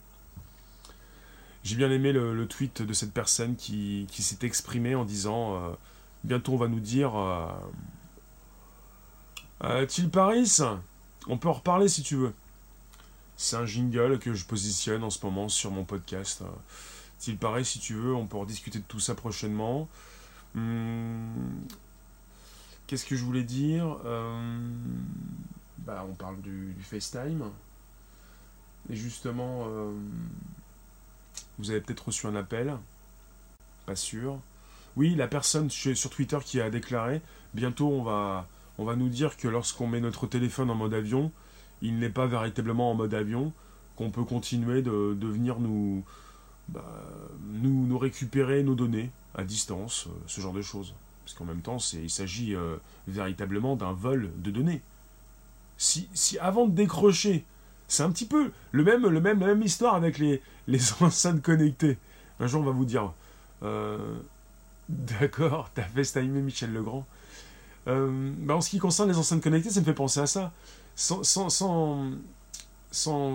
J'ai 1.62 1.76
bien 1.76 1.90
aimé 1.90 2.12
le, 2.12 2.47
tweet 2.47 2.80
de 2.80 2.95
cette 2.95 3.12
personne 3.12 3.54
qui, 3.54 4.07
s'est 4.11 4.47
exprimée 4.47 4.95
en 4.95 5.04
disant 5.04 5.76
Bientôt 6.25 6.54
on 6.54 6.57
va 6.57 6.68
nous 6.68 6.80
dire 6.80 7.12
Til 9.88 10.08
Paris 10.08 10.60
On 11.26 11.36
peut 11.36 11.48
en 11.48 11.54
reparler 11.54 11.88
si 11.88 12.02
tu 12.02 12.16
veux. 12.16 12.32
C'est 13.36 13.56
un 13.56 13.66
jingle 13.66 14.18
que 14.18 14.34
je 14.34 14.44
positionne 14.44 15.02
en 15.02 15.10
ce 15.10 15.24
moment 15.24 15.48
sur 15.48 15.70
mon 15.70 15.84
podcast. 15.84 16.42
Til 17.18 17.36
Paris, 17.36 17.64
si 17.64 17.80
tu 17.80 17.94
veux, 17.94 18.14
on 18.14 18.26
peut 18.26 18.36
en 18.36 18.44
discuter 18.44 18.78
de 18.78 18.84
tout 18.84 19.00
ça 19.00 19.14
prochainement. 19.14 19.88
Hmm, 20.54 21.60
qu'est-ce 22.86 23.04
que 23.04 23.16
je 23.16 23.24
voulais 23.24 23.42
dire 23.42 23.98
euh, 24.04 24.58
bah, 25.78 26.06
On 26.08 26.14
parle 26.14 26.40
du, 26.40 26.74
FaceTime. 26.82 27.44
Et 28.90 28.96
justement, 28.96 29.66
euh, 29.66 29.92
vous 31.58 31.70
avez 31.70 31.80
peut-être 31.80 32.06
reçu 32.06 32.26
un 32.26 32.36
appel. 32.36 32.76
Pas 33.86 33.96
sûr. 33.96 34.38
Oui, 34.96 35.14
la 35.16 35.26
personne 35.26 35.68
sur 35.70 36.10
Twitter 36.10 36.38
qui 36.44 36.60
a 36.60 36.70
déclaré, 36.70 37.20
bientôt 37.54 37.88
on 37.88 38.02
va, 38.02 38.46
on 38.78 38.85
va 38.85 38.97
nous 38.97 39.08
dire 39.08 39.37
que 39.37 39.49
lorsqu'on 39.49 39.87
met 39.87 40.00
notre 40.00 40.26
téléphone 40.26 40.70
en 40.70 40.75
mode 40.75 40.94
avion, 40.94 41.32
il 41.82 41.99
n'est 41.99 42.08
pas 42.08 42.26
véritablement 42.26 42.90
en 42.90 42.94
mode 42.94 43.14
avion, 43.14 43.52
qu'on 43.97 44.11
peut 44.11 44.25
continuer 44.25 44.82
de, 44.82 45.16
venir 45.20 45.58
nous, 45.58 46.04
bah, 46.68 46.85
nous, 47.54 47.87
nous 47.87 47.99
récupérer 47.99 48.62
nos 48.62 48.75
données 48.75 49.11
à 49.35 49.44
distance, 49.44 50.06
euh, 50.06 50.11
ce 50.26 50.40
genre 50.40 50.52
de 50.52 50.62
choses. 50.62 50.94
Parce 51.25 51.37
qu'en 51.37 51.44
même 51.44 51.61
temps, 51.61 51.78
il 51.94 52.08
s'agit 52.08 52.54
euh, 52.54 52.76
véritablement 53.06 53.76
d'un 53.76 53.92
vol 53.92 54.30
de 54.37 54.50
données. 54.50 54.80
Si, 55.76 56.08
si 56.14 56.38
avant 56.38 56.66
de 56.66 56.73
décrocher, 56.73 57.44
c'est 57.88 58.02
un 58.02 58.11
petit 58.11 58.26
peu 58.26 58.52
le 58.73 58.85
même, 58.85 59.06
le 59.06 59.20
même, 59.20 59.40
la 59.40 59.47
même 59.47 59.62
histoire 59.62 59.94
avec 59.94 60.18
les, 60.18 60.40
enceintes 61.00 61.42
connectées. 61.42 61.99
Un 62.40 62.47
jour, 62.47 62.62
on 62.62 62.64
va 62.64 62.70
vous 62.70 62.85
dire, 62.85 63.12
euh, 63.62 63.99
d'accord, 64.88 65.70
t'as 65.75 65.82
FaceTimé 65.82 66.40
Michel 66.40 66.73
Legrand. 66.73 67.06
Bah, 67.88 68.54
en 68.54 68.61
ce 68.61 68.71
qui 68.71 68.78
concerne 68.78 69.09
les 69.09 69.16
enceintes 69.16 69.42
connectées, 69.42 69.71
ça 69.71 69.80
me 69.80 69.85
fait 69.85 69.95
penser 69.95 70.21
à 70.21 70.26
ça. 70.26 70.52
Sans, 70.95 71.23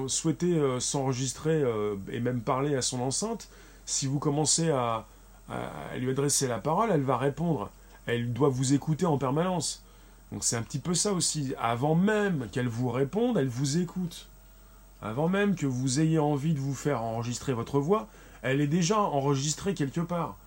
souhaiter 0.07 0.79
s'enregistrer 0.79 1.63
et 2.11 2.19
même 2.19 2.41
parler 2.41 2.75
à 2.75 2.81
son 2.81 3.01
enceinte, 3.01 3.49
si 3.85 4.05
vous 4.05 4.19
commencez 4.19 4.69
à, 4.69 5.05
à 5.49 5.97
lui 5.97 6.11
adresser 6.11 6.47
la 6.47 6.59
parole, 6.59 6.91
elle 6.91 7.01
va 7.01 7.17
répondre. 7.17 7.71
Elle 8.05 8.31
doit 8.33 8.49
vous 8.49 8.73
écouter 8.73 9.05
en 9.05 9.17
permanence. 9.17 9.83
Donc 10.31 10.43
c'est 10.43 10.55
un 10.55 10.63
petit 10.63 10.79
peu 10.79 10.93
ça 10.93 11.13
aussi. 11.13 11.53
Avant 11.59 11.95
même 11.95 12.47
qu'elle 12.51 12.67
vous 12.67 12.89
réponde, 12.89 13.37
elle 13.37 13.47
vous 13.47 13.77
écoute. 13.77 14.27
Avant 15.01 15.29
même 15.29 15.55
que 15.55 15.65
vous 15.65 15.99
ayez 15.99 16.19
envie 16.19 16.53
de 16.53 16.59
vous 16.59 16.73
faire 16.73 17.03
enregistrer 17.03 17.53
votre 17.53 17.79
voix, 17.79 18.07
elle 18.41 18.61
est 18.61 18.67
déjà 18.67 18.99
enregistrée 18.99 19.73
quelque 19.73 20.01
part. 20.01 20.37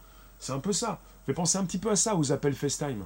C'est 0.41 0.53
un 0.53 0.59
peu 0.59 0.73
ça. 0.73 0.99
Fait 1.27 1.35
penser 1.35 1.59
un 1.59 1.65
petit 1.65 1.79
peu 1.79 1.91
à 1.91 1.97
ça 1.97 2.17
aux 2.17 2.33
appels 2.33 2.55
FaceTime. 2.55 3.05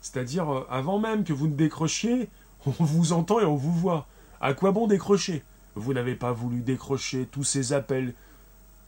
C'est-à-dire, 0.00 0.50
euh, 0.50 0.66
avant 0.70 0.98
même 0.98 1.24
que 1.24 1.32
vous 1.32 1.48
ne 1.48 1.54
décrochiez, 1.54 2.28
on 2.66 2.84
vous 2.84 3.12
entend 3.12 3.40
et 3.40 3.44
on 3.44 3.56
vous 3.56 3.72
voit. 3.72 4.06
À 4.40 4.54
quoi 4.54 4.72
bon 4.72 4.86
décrocher? 4.86 5.42
Vous 5.74 5.92
n'avez 5.92 6.14
pas 6.14 6.32
voulu 6.32 6.60
décrocher 6.60 7.26
tous 7.30 7.44
ces 7.44 7.72
appels 7.72 8.14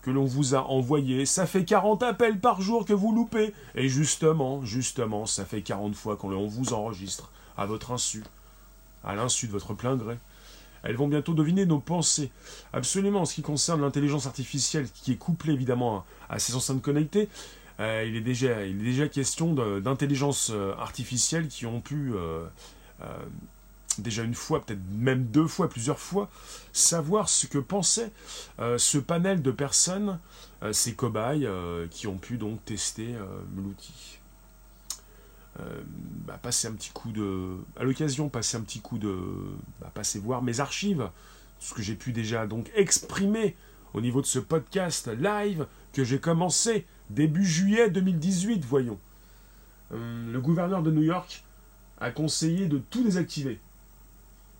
que 0.02 0.10
l'on 0.10 0.24
vous 0.24 0.54
a 0.54 0.60
envoyé, 0.60 1.26
ça 1.26 1.46
fait 1.46 1.64
40 1.64 2.02
appels 2.02 2.38
par 2.38 2.60
jour 2.60 2.84
que 2.86 2.92
vous 2.92 3.12
loupez. 3.12 3.52
Et 3.74 3.88
justement, 3.88 4.64
justement, 4.64 5.26
ça 5.26 5.44
fait 5.44 5.62
40 5.62 5.94
fois 5.94 6.16
qu'on 6.16 6.46
vous 6.46 6.72
enregistre, 6.72 7.30
à 7.56 7.66
votre 7.66 7.90
insu, 7.90 8.22
à 9.04 9.14
l'insu 9.14 9.48
de 9.48 9.52
votre 9.52 9.74
plein 9.74 9.96
gré. 9.96 10.16
Elles 10.82 10.96
vont 10.96 11.08
bientôt 11.08 11.34
deviner 11.34 11.66
nos 11.66 11.80
pensées. 11.80 12.30
Absolument, 12.72 13.22
en 13.22 13.24
ce 13.24 13.34
qui 13.34 13.42
concerne 13.42 13.80
l'intelligence 13.80 14.26
artificielle, 14.26 14.88
qui 15.02 15.12
est 15.12 15.16
couplée 15.16 15.52
évidemment 15.52 16.04
à 16.28 16.38
ces 16.38 16.54
enceintes 16.54 16.80
connectées, 16.80 17.28
euh, 17.80 18.04
il, 18.06 18.16
est 18.16 18.20
déjà, 18.20 19.08
question 19.08 19.54
d'intelligence 19.80 20.50
euh, 20.52 20.74
artificielle 20.78 21.46
qui 21.48 21.64
ont 21.64 21.80
pu 21.80 22.12
euh, 22.14 22.44
déjà 23.98 24.24
une 24.24 24.34
fois, 24.34 24.64
peut-être 24.64 24.80
même 24.92 25.24
deux 25.24 25.46
fois, 25.46 25.68
plusieurs 25.68 26.00
fois, 26.00 26.28
savoir 26.72 27.28
ce 27.28 27.46
que 27.46 27.58
pensait 27.58 28.10
ce 28.76 28.98
panel 28.98 29.42
de 29.42 29.50
personnes, 29.50 30.18
ces 30.72 30.94
cobayes, 30.94 31.48
qui 31.90 32.06
ont 32.06 32.18
pu 32.18 32.36
donc 32.36 32.64
tester 32.64 33.14
l'outil. 33.56 34.18
Bah, 36.26 36.38
passer 36.40 36.68
un 36.68 36.72
petit 36.72 36.90
coup 36.90 37.10
de. 37.10 37.56
À 37.76 37.82
l'occasion, 37.82 38.28
passer 38.28 38.56
un 38.56 38.60
petit 38.60 38.80
coup 38.80 38.98
de. 38.98 39.16
Bah, 39.80 39.90
passer 39.92 40.20
voir 40.20 40.42
mes 40.42 40.60
archives, 40.60 41.08
ce 41.58 41.74
que 41.74 41.82
j'ai 41.82 41.94
pu 41.94 42.12
déjà 42.12 42.46
donc 42.46 42.70
exprimer 42.76 43.56
au 43.94 44.00
niveau 44.00 44.20
de 44.20 44.26
ce 44.26 44.38
podcast 44.38 45.08
live 45.18 45.66
que 45.92 46.04
j'ai 46.04 46.20
commencé 46.20 46.86
début 47.10 47.44
juillet 47.44 47.90
2018, 47.90 48.64
voyons. 48.64 48.98
le 49.90 50.38
gouverneur 50.38 50.82
de 50.82 50.90
New 50.90 51.02
York 51.02 51.44
a 52.00 52.10
conseillé 52.10 52.66
de 52.66 52.78
tout 52.78 53.02
désactiver 53.02 53.58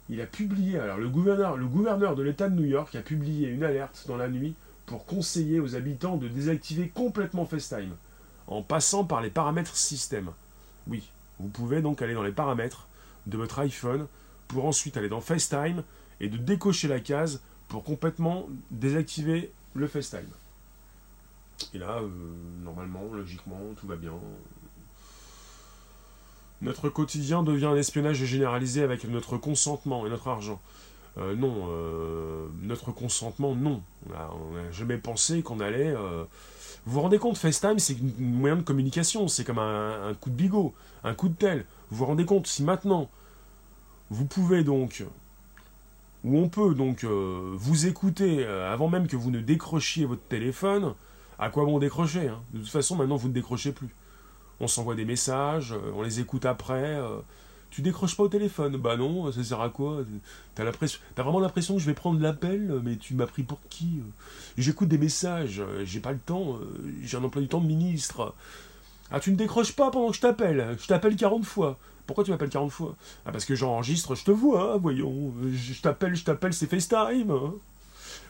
il 0.08 0.20
a 0.20 0.26
publié, 0.26 0.78
alors 0.78 0.96
le 0.96 1.08
gouverneur, 1.08 1.56
le 1.56 1.66
gouverneur 1.66 2.16
de 2.16 2.22
l'État 2.22 2.48
de 2.48 2.54
New 2.54 2.66
York 2.66 2.94
a 2.94 3.02
publié 3.02 3.48
une 3.48 3.62
alerte 3.62 4.04
dans 4.08 4.16
la 4.16 4.28
nuit 4.28 4.54
pour 4.86 5.04
conseiller 5.04 5.60
aux 5.60 5.76
habitants 5.76 6.16
de 6.16 6.28
désactiver 6.28 6.88
complètement 6.88 7.44
FaceTime, 7.44 7.94
en 8.46 8.62
passant 8.62 9.04
par 9.04 9.20
les 9.20 9.30
paramètres 9.30 9.76
système. 9.76 10.30
Oui, 10.86 11.10
vous 11.38 11.48
pouvez 11.48 11.82
donc 11.82 12.00
aller 12.00 12.14
dans 12.14 12.22
les 12.22 12.32
paramètres 12.32 12.88
de 13.26 13.36
votre 13.36 13.58
iPhone 13.58 14.06
pour 14.46 14.64
ensuite 14.64 14.96
aller 14.96 15.10
dans 15.10 15.20
FaceTime 15.20 15.82
et 16.20 16.28
de 16.28 16.38
décocher 16.38 16.88
la 16.88 17.00
case 17.00 17.42
pour 17.68 17.84
complètement 17.84 18.48
désactiver 18.70 19.52
le 19.74 19.86
FaceTime. 19.86 20.30
Et 21.74 21.78
là, 21.78 21.98
euh, 22.00 22.08
normalement, 22.62 23.04
logiquement, 23.12 23.60
tout 23.80 23.86
va 23.86 23.96
bien. 23.96 24.12
Notre 26.60 26.88
quotidien 26.88 27.42
devient 27.42 27.66
un 27.66 27.76
espionnage 27.76 28.24
généralisé 28.24 28.82
avec 28.82 29.04
notre 29.04 29.36
consentement 29.36 30.06
et 30.06 30.10
notre 30.10 30.28
argent. 30.28 30.60
Euh, 31.18 31.34
non, 31.34 31.68
euh, 31.68 32.46
notre 32.62 32.92
consentement, 32.92 33.54
non. 33.54 33.82
On 34.08 34.12
n'a 34.54 34.70
jamais 34.72 34.98
pensé 34.98 35.42
qu'on 35.42 35.60
allait... 35.60 35.94
Euh, 35.94 36.24
vous 36.86 36.94
vous 36.94 37.00
rendez 37.00 37.18
compte, 37.18 37.36
FaceTime, 37.36 37.78
c'est 37.78 37.94
un 37.94 38.22
moyen 38.22 38.56
de 38.56 38.62
communication, 38.62 39.28
c'est 39.28 39.44
comme 39.44 39.58
un, 39.58 40.14
coup 40.20 40.30
de 40.30 40.34
bigot, 40.34 40.74
un 41.04 41.12
coup 41.12 41.28
de 41.28 41.34
tel. 41.34 41.64
Vous 41.90 41.98
vous 41.98 42.06
rendez 42.06 42.24
compte, 42.24 42.46
si 42.46 42.62
maintenant, 42.62 43.10
vous 44.10 44.24
pouvez 44.24 44.64
donc, 44.64 45.04
ou 46.24 46.38
on 46.38 46.48
peut 46.48 46.74
donc 46.74 47.04
vous 47.04 47.86
écouter 47.86 48.46
avant 48.46 48.88
même 48.88 49.06
que 49.06 49.16
vous 49.16 49.30
ne 49.30 49.40
décrochiez 49.40 50.06
votre 50.06 50.22
téléphone, 50.28 50.94
à 51.38 51.50
quoi 51.50 51.64
bon 51.64 51.78
décrocher 51.78 52.28
hein? 52.28 52.40
De 52.52 52.60
toute 52.60 52.68
façon, 52.68 52.96
maintenant, 52.96 53.16
vous 53.16 53.28
ne 53.28 53.34
décrochez 53.34 53.72
plus 53.72 53.88
on 54.60 54.68
s'envoie 54.68 54.94
des 54.94 55.04
messages, 55.04 55.72
euh, 55.72 55.92
on 55.94 56.02
les 56.02 56.20
écoute 56.20 56.44
après. 56.44 56.96
Euh. 56.96 57.18
Tu 57.70 57.82
décroches 57.82 58.16
pas 58.16 58.22
au 58.22 58.28
téléphone? 58.28 58.78
Bah 58.78 58.96
non, 58.96 59.30
ça 59.30 59.44
sert 59.44 59.60
à 59.60 59.68
quoi? 59.68 60.02
T'as 60.54 60.64
vraiment 61.22 61.38
l'impression 61.38 61.74
que 61.74 61.80
je 61.80 61.86
vais 61.86 61.92
prendre 61.92 62.18
l'appel, 62.18 62.80
mais 62.82 62.96
tu 62.96 63.12
m'as 63.12 63.26
pris 63.26 63.42
pour 63.42 63.60
qui 63.68 64.00
J'écoute 64.56 64.88
des 64.88 64.96
messages, 64.96 65.62
j'ai 65.84 66.00
pas 66.00 66.12
le 66.12 66.18
temps, 66.18 66.58
j'ai 67.02 67.18
un 67.18 67.24
emploi 67.24 67.42
du 67.42 67.48
temps 67.48 67.60
de 67.60 67.66
ministre. 67.66 68.34
Ah, 69.10 69.20
tu 69.20 69.30
ne 69.30 69.36
décroches 69.36 69.72
pas 69.72 69.90
pendant 69.90 70.08
que 70.08 70.16
je 70.16 70.22
t'appelle, 70.22 70.78
je 70.80 70.86
t'appelle 70.86 71.14
40 71.14 71.44
fois. 71.44 71.78
Pourquoi 72.06 72.24
tu 72.24 72.30
m'appelles 72.30 72.48
40 72.48 72.72
fois? 72.72 72.96
Ah, 73.26 73.32
parce 73.32 73.44
que 73.44 73.54
j'enregistre, 73.54 74.14
je 74.14 74.24
te 74.24 74.30
vois, 74.30 74.72
hein, 74.72 74.78
voyons. 74.78 75.34
Je 75.52 75.78
t'appelle, 75.82 76.14
je 76.16 76.24
t'appelle, 76.24 76.54
c'est 76.54 76.68
FaceTime. 76.68 77.34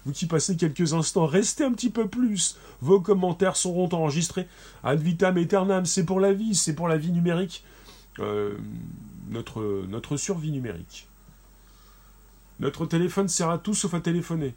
Vous 0.04 0.12
qui 0.12 0.26
passez 0.26 0.56
quelques 0.56 0.92
instants, 0.94 1.26
restez 1.26 1.64
un 1.64 1.72
petit 1.72 1.90
peu 1.90 2.08
plus. 2.08 2.56
Vos 2.80 3.00
commentaires 3.00 3.56
seront 3.56 3.88
enregistrés. 3.92 4.46
Ad 4.84 5.00
vitam 5.00 5.36
aeternam, 5.36 5.86
c'est 5.86 6.04
pour 6.04 6.20
la 6.20 6.32
vie, 6.32 6.54
c'est 6.54 6.74
pour 6.74 6.88
la 6.88 6.96
vie 6.96 7.12
numérique. 7.12 7.64
Euh, 8.20 8.56
notre, 9.30 10.16
survie 10.16 10.50
numérique. 10.50 11.06
Notre 12.60 12.86
téléphone 12.86 13.28
sert 13.28 13.50
à 13.50 13.58
tout 13.58 13.74
sauf 13.74 13.94
à 13.94 14.00
téléphoner. 14.00 14.54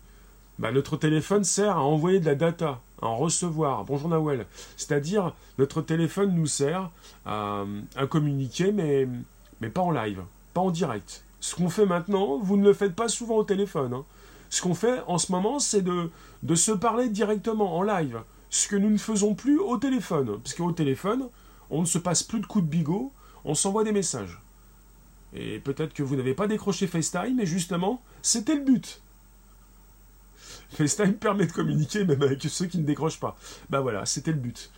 Bah, 0.60 0.72
notre 0.72 0.98
téléphone 0.98 1.44
sert 1.44 1.78
à 1.78 1.82
envoyer 1.82 2.20
de 2.20 2.26
la 2.26 2.36
data, 2.36 2.80
à 3.02 3.08
en 3.08 3.18
recevoir. 3.18 3.84
Bonjour 3.84 4.10
Nawel. 4.10 4.46
C'est-à-dire, 4.78 5.34
notre 5.58 5.82
téléphone 5.82 6.34
nous 6.34 6.48
sert 6.48 6.90
à, 7.26 7.66
communiquer, 8.10 8.72
mais, 8.72 9.08
mais 9.60 9.70
pas 9.70 9.82
en 9.82 9.92
live, 9.92 10.22
pas 10.54 10.62
en 10.62 10.72
direct. 10.72 11.24
Ce 11.40 11.56
qu'on 11.56 11.70
fait 11.70 11.86
maintenant, 11.86 12.38
vous 12.38 12.58
ne 12.58 12.64
le 12.64 12.74
faites 12.74 12.96
pas 12.96 13.08
souvent 13.08 13.38
au 13.38 13.44
téléphone. 13.44 13.94
Hein. 13.94 14.06
Ce 14.52 14.62
qu'on 14.62 14.76
fait 14.76 15.02
en 15.08 15.18
ce 15.18 15.32
moment, 15.32 15.60
c'est 15.60 15.82
de, 15.82 16.12
se 16.56 16.72
parler 16.74 17.08
directement 17.10 17.78
en 17.78 17.84
live. 17.84 18.22
Ce 18.50 18.68
que 18.68 18.76
nous 18.76 18.90
ne 18.90 18.98
faisons 18.98 19.34
plus 19.34 19.58
au 19.58 19.78
téléphone. 19.78 20.40
Parce 20.44 20.54
qu'au 20.54 20.74
téléphone, 20.74 21.30
on 21.70 21.82
ne 21.82 21.86
se 21.86 21.98
passe 21.98 22.22
plus 22.22 22.42
de 22.42 22.46
coups 22.46 22.66
de 22.66 22.70
bigot, 22.70 23.14
on 23.46 23.56
s'envoie 23.56 23.86
des 23.86 23.94
messages. 23.94 24.42
Et 25.34 25.60
peut-être 25.60 25.94
que 25.94 26.04
vous 26.04 26.18
n'avez 26.18 26.34
pas 26.34 26.48
décroché 26.48 26.86
FaceTime, 26.86 27.38
mais 27.38 27.46
justement, 27.46 28.04
c'était 28.22 28.56
le 28.56 28.66
but. 28.66 29.02
FaceTime 30.72 31.14
permet 31.14 31.48
de 31.48 31.54
communiquer 31.54 32.04
même 32.04 32.22
avec 32.22 32.42
ceux 32.44 32.66
qui 32.66 32.78
ne 32.78 32.84
décrochent 32.84 33.22
pas. 33.22 33.38
Ben 33.70 33.80
voilà, 33.80 34.06
c'était 34.06 34.34
le 34.34 34.38
but. 34.38 34.70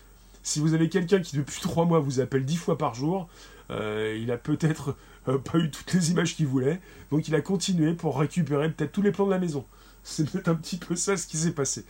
Si 0.43 0.59
vous 0.59 0.75
avez 0.75 0.87
quelqu'un 0.87 1.19
qui 1.19 1.35
depuis 1.35 1.61
trois 1.61 1.85
mois 1.85 1.99
vous 1.99 2.19
appelle 2.19 2.45
dix 2.45 2.57
fois 2.57 2.77
par 2.77 2.93
jour, 2.93 3.27
euh, 3.69 4.17
il 4.19 4.31
a 4.31 4.37
peut-être 4.37 4.95
euh, 5.27 5.37
pas 5.37 5.57
eu 5.57 5.71
toutes 5.71 5.93
les 5.93 6.11
images 6.11 6.35
qu'il 6.35 6.47
voulait, 6.47 6.81
donc 7.11 7.27
il 7.27 7.35
a 7.35 7.41
continué 7.41 7.93
pour 7.93 8.19
récupérer 8.19 8.69
peut-être 8.71 8.91
tous 8.91 9.01
les 9.01 9.11
plans 9.11 9.25
de 9.25 9.31
la 9.31 9.39
maison. 9.39 9.65
C'est 10.03 10.29
peut-être 10.29 10.49
un 10.49 10.55
petit 10.55 10.77
peu 10.77 10.95
ça 10.95 11.15
ce 11.15 11.27
qui 11.27 11.37
s'est 11.37 11.53
passé. 11.53 11.85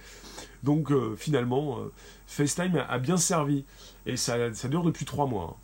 Donc 0.63 0.91
euh, 0.91 1.15
finalement, 1.17 1.79
FaceTime 2.27 2.83
a, 2.87 2.99
bien 2.99 3.17
servi. 3.17 3.65
Et 4.05 4.17
ça, 4.17 4.49
dure 4.69 4.83
depuis 4.83 5.05
3 5.05 5.27
mois. 5.27 5.55
Hein. 5.55 5.59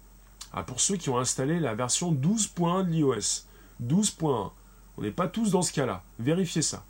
Ah, 0.54 0.64
pour 0.64 0.80
ceux 0.80 0.96
qui 0.96 1.10
ont 1.10 1.20
installé 1.20 1.60
la 1.60 1.76
version 1.76 2.12
12.1 2.12 2.86
de 2.86 2.92
l'iOS. 2.92 3.46
12.1. 3.84 4.52
On 4.98 5.02
n'est 5.02 5.12
pas 5.12 5.28
tous 5.28 5.52
dans 5.52 5.62
ce 5.62 5.72
cas-là. 5.72 6.04
Vérifiez 6.18 6.62
ça. 6.62 6.84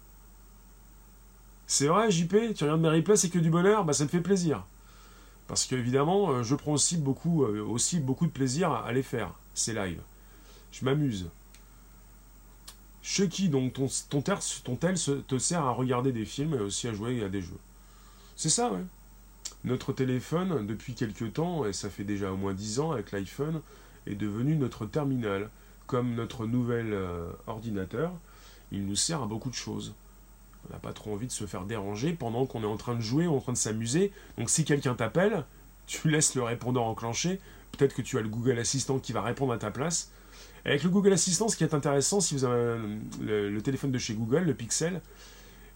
C'est 1.68 1.88
vrai, 1.88 2.10
JP, 2.10 2.56
tu 2.56 2.64
regardes 2.64 2.82
mes 2.82 2.90
replays, 2.90 3.16
c'est 3.16 3.30
que 3.30 3.38
du 3.38 3.52
bonheur, 3.52 3.86
bah 3.86 3.94
ça 3.94 4.04
me 4.04 4.10
fait 4.10 4.22
plaisir. 4.22 4.66
Parce 5.50 5.66
qu'évidemment, 5.66 6.30
euh, 6.30 6.44
je 6.44 6.56
prends 6.56 6.74
aussi 6.74 6.96
beaucoup, 6.96 7.44
aussi 7.44 8.00
beaucoup 8.00 8.28
de 8.28 8.32
plaisir 8.32 8.72
à, 8.72 8.94
les 8.94 9.04
faire, 9.04 9.34
ces 9.54 9.74
lives. 9.74 10.02
Je 10.72 10.86
m'amuse. 10.86 11.28
qui 13.02 13.50
donc 13.50 13.74
ton, 13.74 13.88
ton, 14.10 14.22
tel 14.22 14.94
te 15.28 15.38
sert 15.40 15.64
à 15.64 15.72
regarder 15.72 16.14
des 16.14 16.26
films 16.26 16.54
et 16.54 16.60
aussi 16.60 16.88
à 16.88 16.94
jouer 16.94 17.24
à 17.24 17.30
des 17.30 17.42
jeux? 17.42 17.60
C'est 18.38 18.50
ça, 18.50 18.72
ouais. 18.72 18.84
Notre 19.66 19.92
téléphone, 19.92 20.66
depuis 20.66 20.94
quelques 20.94 21.34
temps, 21.34 21.66
et 21.66 21.74
ça 21.74 21.90
fait 21.90 22.06
déjà 22.06 22.32
au 22.32 22.38
moins 22.38 22.54
10 22.54 22.80
ans 22.80 22.92
avec 22.92 23.12
l'iPhone, 23.12 23.62
est 24.08 24.16
devenu 24.16 24.56
notre 24.56 24.86
terminal. 24.86 25.50
Comme 25.88 26.14
notre 26.14 26.46
nouvel 26.46 26.94
euh, 26.94 27.32
ordinateur, 27.48 28.14
il 28.72 28.86
nous 28.86 28.96
sert 28.96 29.24
à 29.24 29.26
beaucoup 29.26 29.50
de 29.50 29.56
choses. 29.56 29.94
On 30.68 30.74
n'a 30.74 30.80
pas 30.80 30.94
trop 30.94 31.14
envie 31.14 31.28
de 31.28 31.32
se 31.32 31.46
faire 31.46 31.66
déranger 31.66 32.14
pendant 32.14 32.46
qu'on 32.46 32.64
est 32.64 32.68
en 32.68 32.78
train 32.78 32.96
de 32.96 33.02
jouer 33.02 33.28
ou 33.28 33.36
en 33.36 33.40
train 33.40 33.54
de 33.54 33.58
s'amuser. 33.58 34.12
Donc 34.38 34.50
si 34.50 34.66
quelqu'un 34.66 34.94
t'appelle, 34.94 35.46
tu 35.88 36.10
laisses 36.10 36.36
le 36.36 36.44
répondeur 36.44 36.84
enclenché. 36.84 37.40
Peut-être 37.72 37.96
que 37.96 38.02
tu 38.02 38.18
as 38.18 38.22
le 38.22 38.30
Google 38.30 38.60
Assistant 38.60 39.00
qui 39.00 39.14
va 39.14 39.22
répondre 39.22 39.54
à 39.54 39.58
ta 39.58 39.72
place. 39.72 40.12
Avec 40.66 40.84
le 40.84 40.90
Google 40.90 41.14
Assistant, 41.14 41.48
ce 41.48 41.56
qui 41.56 41.64
est 41.64 41.74
intéressant, 41.74 42.20
si 42.20 42.34
vous 42.36 42.44
avez 42.44 42.78
le, 43.22 43.60
téléphone 43.62 43.92
de 43.92 43.98
chez 43.98 44.14
Google, 44.14 44.44
le 44.44 44.54
Pixel, 44.54 45.02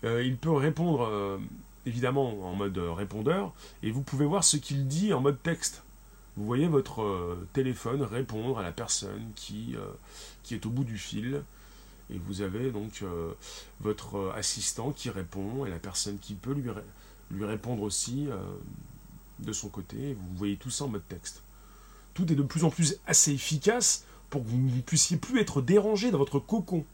euh, 0.04 0.24
il 0.24 0.38
peut 0.38 0.52
répondre 0.52 1.04
euh, 1.04 1.38
évidemment 1.86 2.48
en 2.48 2.54
mode 2.56 2.78
euh, 2.78 2.92
répondeur, 2.92 3.54
et 3.82 3.92
vous 3.92 4.02
pouvez 4.02 4.26
voir 4.26 4.44
ce 4.44 4.58
qu'il 4.58 4.88
dit 4.88 5.14
en 5.14 5.22
mode 5.22 5.42
texte. 5.42 5.84
Vous 6.36 6.46
voyez 6.46 6.68
votre 6.68 7.38
téléphone 7.54 8.02
répondre 8.02 8.58
à 8.58 8.64
la 8.64 8.72
personne 8.72 9.30
qui 9.36 9.76
est 10.50 10.66
au 10.66 10.70
bout 10.72 10.84
du 10.84 10.98
fil, 10.98 11.44
et 12.14 12.18
vous 12.18 12.42
avez 12.42 12.72
donc 12.72 13.04
votre 13.82 14.32
assistant 14.36 14.92
qui 14.92 15.10
répond, 15.10 15.66
et 15.66 15.70
la 15.70 15.80
personne 15.80 16.20
qui 16.20 16.36
peut 16.36 16.54
lui, 16.54 16.70
lui 17.32 17.46
répondre 17.46 17.82
aussi 17.82 18.28
de 19.40 19.54
son 19.54 19.70
côté, 19.70 20.14
vous 20.14 20.38
voyez 20.38 20.58
tout 20.58 20.70
ça 20.70 20.86
en 20.86 20.90
mode 20.90 21.08
texte. 21.08 21.42
Tout 22.14 22.32
est 22.32 22.36
de 22.36 22.44
plus 22.44 22.64
en 22.64 22.70
plus 22.70 22.98
assez 23.08 23.32
efficace 23.32 24.06
pour 24.30 24.44
que 24.44 24.50
vous 24.50 24.58
ne 24.58 24.82
puissiez 24.82 25.18
plus 25.18 25.40
être 25.40 25.62
dérangé 25.62 26.12
dans 26.12 26.20
votre 26.20 26.40
cocon 26.40 26.86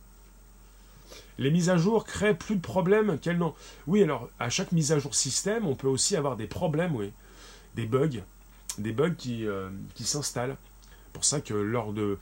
les 1.40 1.52
mises 1.52 1.70
à 1.70 1.78
jour 1.78 2.06
créent 2.06 2.36
plus 2.36 2.58
de 2.58 2.62
problèmes 2.62 3.18
qu'elles 3.18 3.38
n'ont. 3.38 3.56
Oui, 3.88 4.04
alors 4.04 4.30
à 4.40 4.50
chaque 4.50 4.72
mise 4.72 4.92
à 4.92 5.00
jour 5.00 5.16
système, 5.16 5.66
on 5.66 5.76
peut 5.76 5.88
aussi 5.88 6.16
avoir 6.16 6.36
des 6.36 6.48
problèmes, 6.48 6.96
oui, 6.96 7.12
des 7.76 7.86
bugs, 7.86 8.22
des 8.78 8.92
bugs 8.92 9.16
qui, 9.18 9.48
euh, 9.48 9.70
qui 9.96 10.04
s'installent. 10.04 10.58
Pour 11.14 11.26
ça 11.26 11.42
que 11.42 11.54
lors 11.54 11.94
de, 11.94 12.18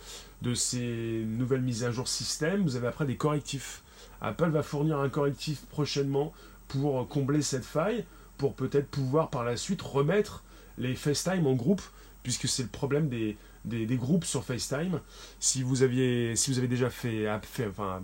ces 0.56 1.24
nouvelles 1.28 1.62
mises 1.62 1.84
à 1.84 1.92
jour 1.92 2.08
système, 2.08 2.64
vous 2.64 2.76
avez 2.76 2.88
après 2.88 3.06
des 3.06 3.16
correctifs. 3.16 3.84
Apple 4.22 4.50
va 4.50 4.64
fournir 4.64 5.00
un 5.00 5.10
correctif 5.10 5.62
prochainement 5.70 6.34
pour 6.68 7.08
combler 7.08 7.42
cette 7.42 7.66
faille, 7.66 8.06
pour 8.38 8.56
peut-être 8.56 8.88
pouvoir 8.88 9.30
par 9.30 9.44
la 9.44 9.58
suite 9.58 9.82
remettre 9.82 10.44
les 10.78 10.96
FaceTime 10.96 11.46
en 11.48 11.54
groupe, 11.54 11.82
puisque 12.24 12.48
c'est 12.48 12.64
le 12.64 12.70
problème 12.70 13.10
des, 13.10 13.38
groupes 13.98 14.26
sur 14.26 14.44
FaceTime. 14.44 15.00
Si 15.40 15.64
vous 15.64 15.84
aviez, 15.84 16.36
si 16.36 16.52
vous 16.52 16.58
avez 16.58 16.68
déjà 16.68 16.90
fait, 16.90 17.28
euh, 17.28 18.00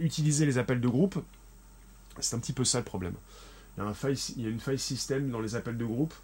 utiliser 0.00 0.46
les 0.46 0.58
appels 0.58 0.80
de 0.80 0.88
groupe, 0.88 1.22
c'est 2.20 2.36
un 2.36 2.38
petit 2.38 2.52
peu 2.52 2.64
ça 2.64 2.78
le 2.78 2.84
problème. 2.84 3.14
Il 3.76 4.42
y, 4.42 4.46
a 4.46 4.50
une 4.50 4.60
faille 4.60 4.78
système 4.78 5.30
dans 5.30 5.40
les 5.40 5.56
appels 5.56 5.76
de 5.76 5.84
groupe. 5.84 6.14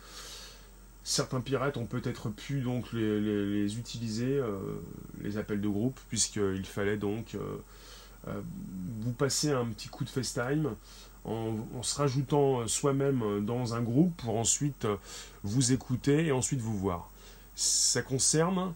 Certains 1.02 1.40
pirates 1.40 1.76
ont 1.76 1.86
peut-être 1.86 2.28
pu 2.28 2.60
donc 2.60 2.92
les, 2.92 3.78
utiliser, 3.78 4.38
euh, 4.38 4.58
les 5.22 5.38
appels 5.38 5.60
de 5.60 5.68
groupe, 5.68 5.98
puisqu'il 6.08 6.66
fallait 6.66 6.98
donc 6.98 7.34
euh, 7.34 8.40
vous 9.00 9.12
passer 9.12 9.50
un 9.50 9.66
petit 9.66 9.88
coup 9.88 10.04
de 10.04 10.10
FaceTime 10.10 10.74
en, 11.24 11.56
en 11.76 11.82
se 11.82 11.96
rajoutant 11.96 12.66
soi-même 12.68 13.44
dans 13.44 13.74
un 13.74 13.82
groupe 13.82 14.14
pour 14.18 14.38
ensuite 14.38 14.86
vous 15.42 15.72
écouter 15.72 16.26
et 16.26 16.32
ensuite 16.32 16.60
vous 16.60 16.76
voir. 16.76 17.10
Ça 17.56 18.02
concerne 18.02 18.74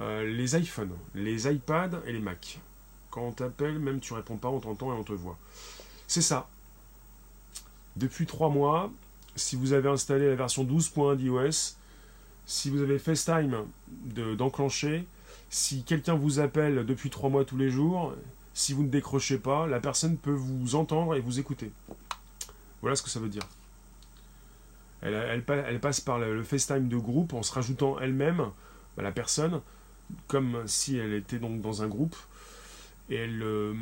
les 0.00 0.56
iPhones, 0.56 0.92
les 1.14 1.50
iPads 1.50 2.02
et 2.06 2.12
les 2.12 2.20
Macs. 2.20 2.58
Quand 3.10 3.22
on 3.22 3.32
t'appelle, 3.32 3.78
même 3.78 4.00
tu 4.00 4.12
réponds 4.12 4.36
pas, 4.36 4.48
on 4.48 4.60
t'entend 4.60 4.92
et 4.92 4.98
on 4.98 5.04
te 5.04 5.12
voit. 5.12 5.38
C'est 6.08 6.20
ça. 6.20 6.48
Depuis 7.96 8.26
trois 8.26 8.48
mois, 8.48 8.90
si 9.36 9.56
vous 9.56 9.72
avez 9.72 9.88
installé 9.88 10.28
la 10.28 10.34
version 10.34 10.64
12.1 10.64 11.16
d'iOS, 11.16 11.76
si 12.46 12.70
vous 12.70 12.82
avez 12.82 12.98
FaceTime 12.98 13.64
d'enclencher, 14.36 15.06
si 15.50 15.82
quelqu'un 15.82 16.14
vous 16.14 16.40
appelle 16.40 16.84
depuis 16.84 17.10
trois 17.10 17.30
mois 17.30 17.44
tous 17.44 17.56
les 17.56 17.70
jours, 17.70 18.14
si 18.54 18.72
vous 18.72 18.82
ne 18.82 18.88
décrochez 18.88 19.38
pas, 19.38 19.66
la 19.66 19.80
personne 19.80 20.16
peut 20.16 20.32
vous 20.32 20.74
entendre 20.74 21.14
et 21.14 21.20
vous 21.20 21.38
écouter. 21.38 21.70
Voilà 22.82 22.96
ce 22.96 23.02
que 23.02 23.10
ça 23.10 23.20
veut 23.20 23.28
dire. 23.28 23.46
Elle, 25.02 25.42
passe 25.80 26.00
par 26.00 26.18
le, 26.18 26.42
FaceTime 26.42 26.88
de 26.88 26.96
groupe 26.96 27.34
en 27.34 27.42
se 27.42 27.52
rajoutant 27.52 27.98
elle-même, 27.98 28.50
la 28.96 29.12
personne, 29.12 29.60
comme 30.28 30.62
si 30.66 30.96
elle 30.96 31.12
était 31.12 31.38
donc 31.38 31.60
dans 31.60 31.82
un 31.82 31.88
groupe, 31.88 32.16
et, 33.10 33.26
euh, 33.28 33.74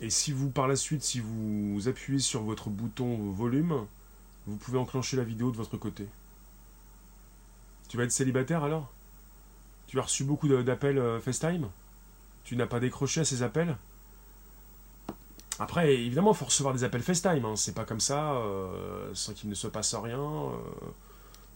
et 0.00 0.10
si 0.10 0.30
vous, 0.30 0.50
par 0.50 0.68
la 0.68 0.76
suite, 0.76 1.02
si 1.02 1.20
vous 1.20 1.88
appuyez 1.88 2.20
sur 2.20 2.42
votre 2.42 2.68
bouton 2.68 3.16
volume, 3.32 3.86
vous 4.46 4.56
pouvez 4.56 4.78
enclencher 4.78 5.16
la 5.16 5.24
vidéo 5.24 5.50
de 5.50 5.56
votre 5.56 5.76
côté. 5.76 6.06
Tu 7.88 7.96
vas 7.96 8.04
être 8.04 8.12
célibataire 8.12 8.64
alors? 8.64 8.92
Tu 9.86 9.98
as 9.98 10.02
reçu 10.02 10.24
beaucoup 10.24 10.48
d'appels 10.48 10.98
euh, 10.98 11.20
FaceTime? 11.20 11.68
Tu 12.44 12.56
n'as 12.56 12.66
pas 12.66 12.80
décroché 12.80 13.20
à 13.20 13.24
ces 13.24 13.42
appels? 13.42 13.76
Après, 15.58 15.94
évidemment, 15.94 16.32
il 16.32 16.36
faut 16.36 16.46
recevoir 16.46 16.74
des 16.74 16.84
appels 16.84 17.02
FaceTime. 17.02 17.44
Hein. 17.44 17.56
C'est 17.56 17.74
pas 17.74 17.84
comme 17.84 18.00
ça, 18.00 18.32
euh, 18.32 19.10
sans 19.14 19.32
qu'il 19.32 19.48
ne 19.48 19.54
se 19.54 19.68
passe 19.68 19.94
rien, 19.94 20.50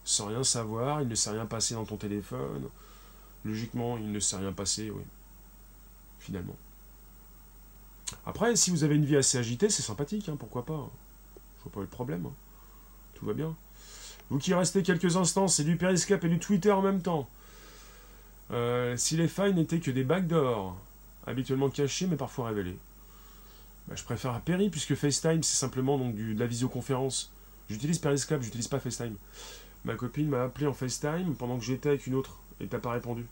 sans 0.05 0.27
rien 0.27 0.43
savoir, 0.43 1.01
il 1.01 1.07
ne 1.07 1.15
s'est 1.15 1.29
rien 1.31 1.45
passé 1.45 1.75
dans 1.75 1.85
ton 1.85 1.97
téléphone. 1.97 2.69
Logiquement, 3.45 3.97
il 3.97 4.11
ne 4.11 4.19
s'est 4.19 4.37
rien 4.37 4.53
passé, 4.53 4.89
oui. 4.89 5.03
Finalement. 6.19 6.55
Après, 8.25 8.55
si 8.55 8.71
vous 8.71 8.83
avez 8.83 8.95
une 8.95 9.05
vie 9.05 9.17
assez 9.17 9.37
agitée, 9.37 9.69
c'est 9.69 9.83
sympathique, 9.83 10.29
hein, 10.29 10.35
pourquoi 10.39 10.65
pas. 10.65 10.89
Je 11.57 11.63
vois 11.63 11.71
pas 11.73 11.81
le 11.81 11.87
problème. 11.87 12.25
Hein. 12.25 12.33
Tout 13.19 13.25
va 13.25 13.33
bien. 13.33 13.55
Vous 14.29 14.37
qui 14.37 14.53
restez 14.53 14.83
quelques 14.83 15.17
instants, 15.17 15.47
c'est 15.47 15.63
du 15.63 15.75
Periscope 15.75 16.23
et 16.23 16.29
du 16.29 16.39
Twitter 16.39 16.71
en 16.71 16.81
même 16.81 17.01
temps. 17.01 17.27
Euh, 18.51 18.95
si 18.97 19.17
les 19.17 19.27
failles 19.27 19.53
n'étaient 19.53 19.79
que 19.79 19.91
des 19.91 20.03
backdoors, 20.03 20.77
habituellement 21.27 21.69
cachés 21.69 22.07
mais 22.07 22.15
parfois 22.15 22.47
révélés. 22.47 22.77
Bah, 23.87 23.95
je 23.95 24.03
préfère 24.03 24.39
Peri 24.41 24.69
puisque 24.69 24.95
FaceTime 24.95 25.43
c'est 25.43 25.57
simplement 25.57 25.97
donc 25.97 26.15
de 26.15 26.39
la 26.39 26.47
visioconférence. 26.47 27.31
J'utilise 27.69 27.99
Periscope, 27.99 28.41
j'utilise 28.41 28.67
pas 28.67 28.79
FaceTime. 28.79 29.15
Ma 29.85 29.95
copine 29.95 30.29
m'a 30.29 30.43
appelé 30.43 30.67
en 30.67 30.73
FaceTime 30.73 31.35
pendant 31.35 31.57
que 31.57 31.65
j'étais 31.65 31.89
avec 31.89 32.07
une 32.07 32.15
autre 32.15 32.39
et 32.59 32.67
t'as 32.67 32.79
pas 32.79 32.91
répondu. 32.91 33.25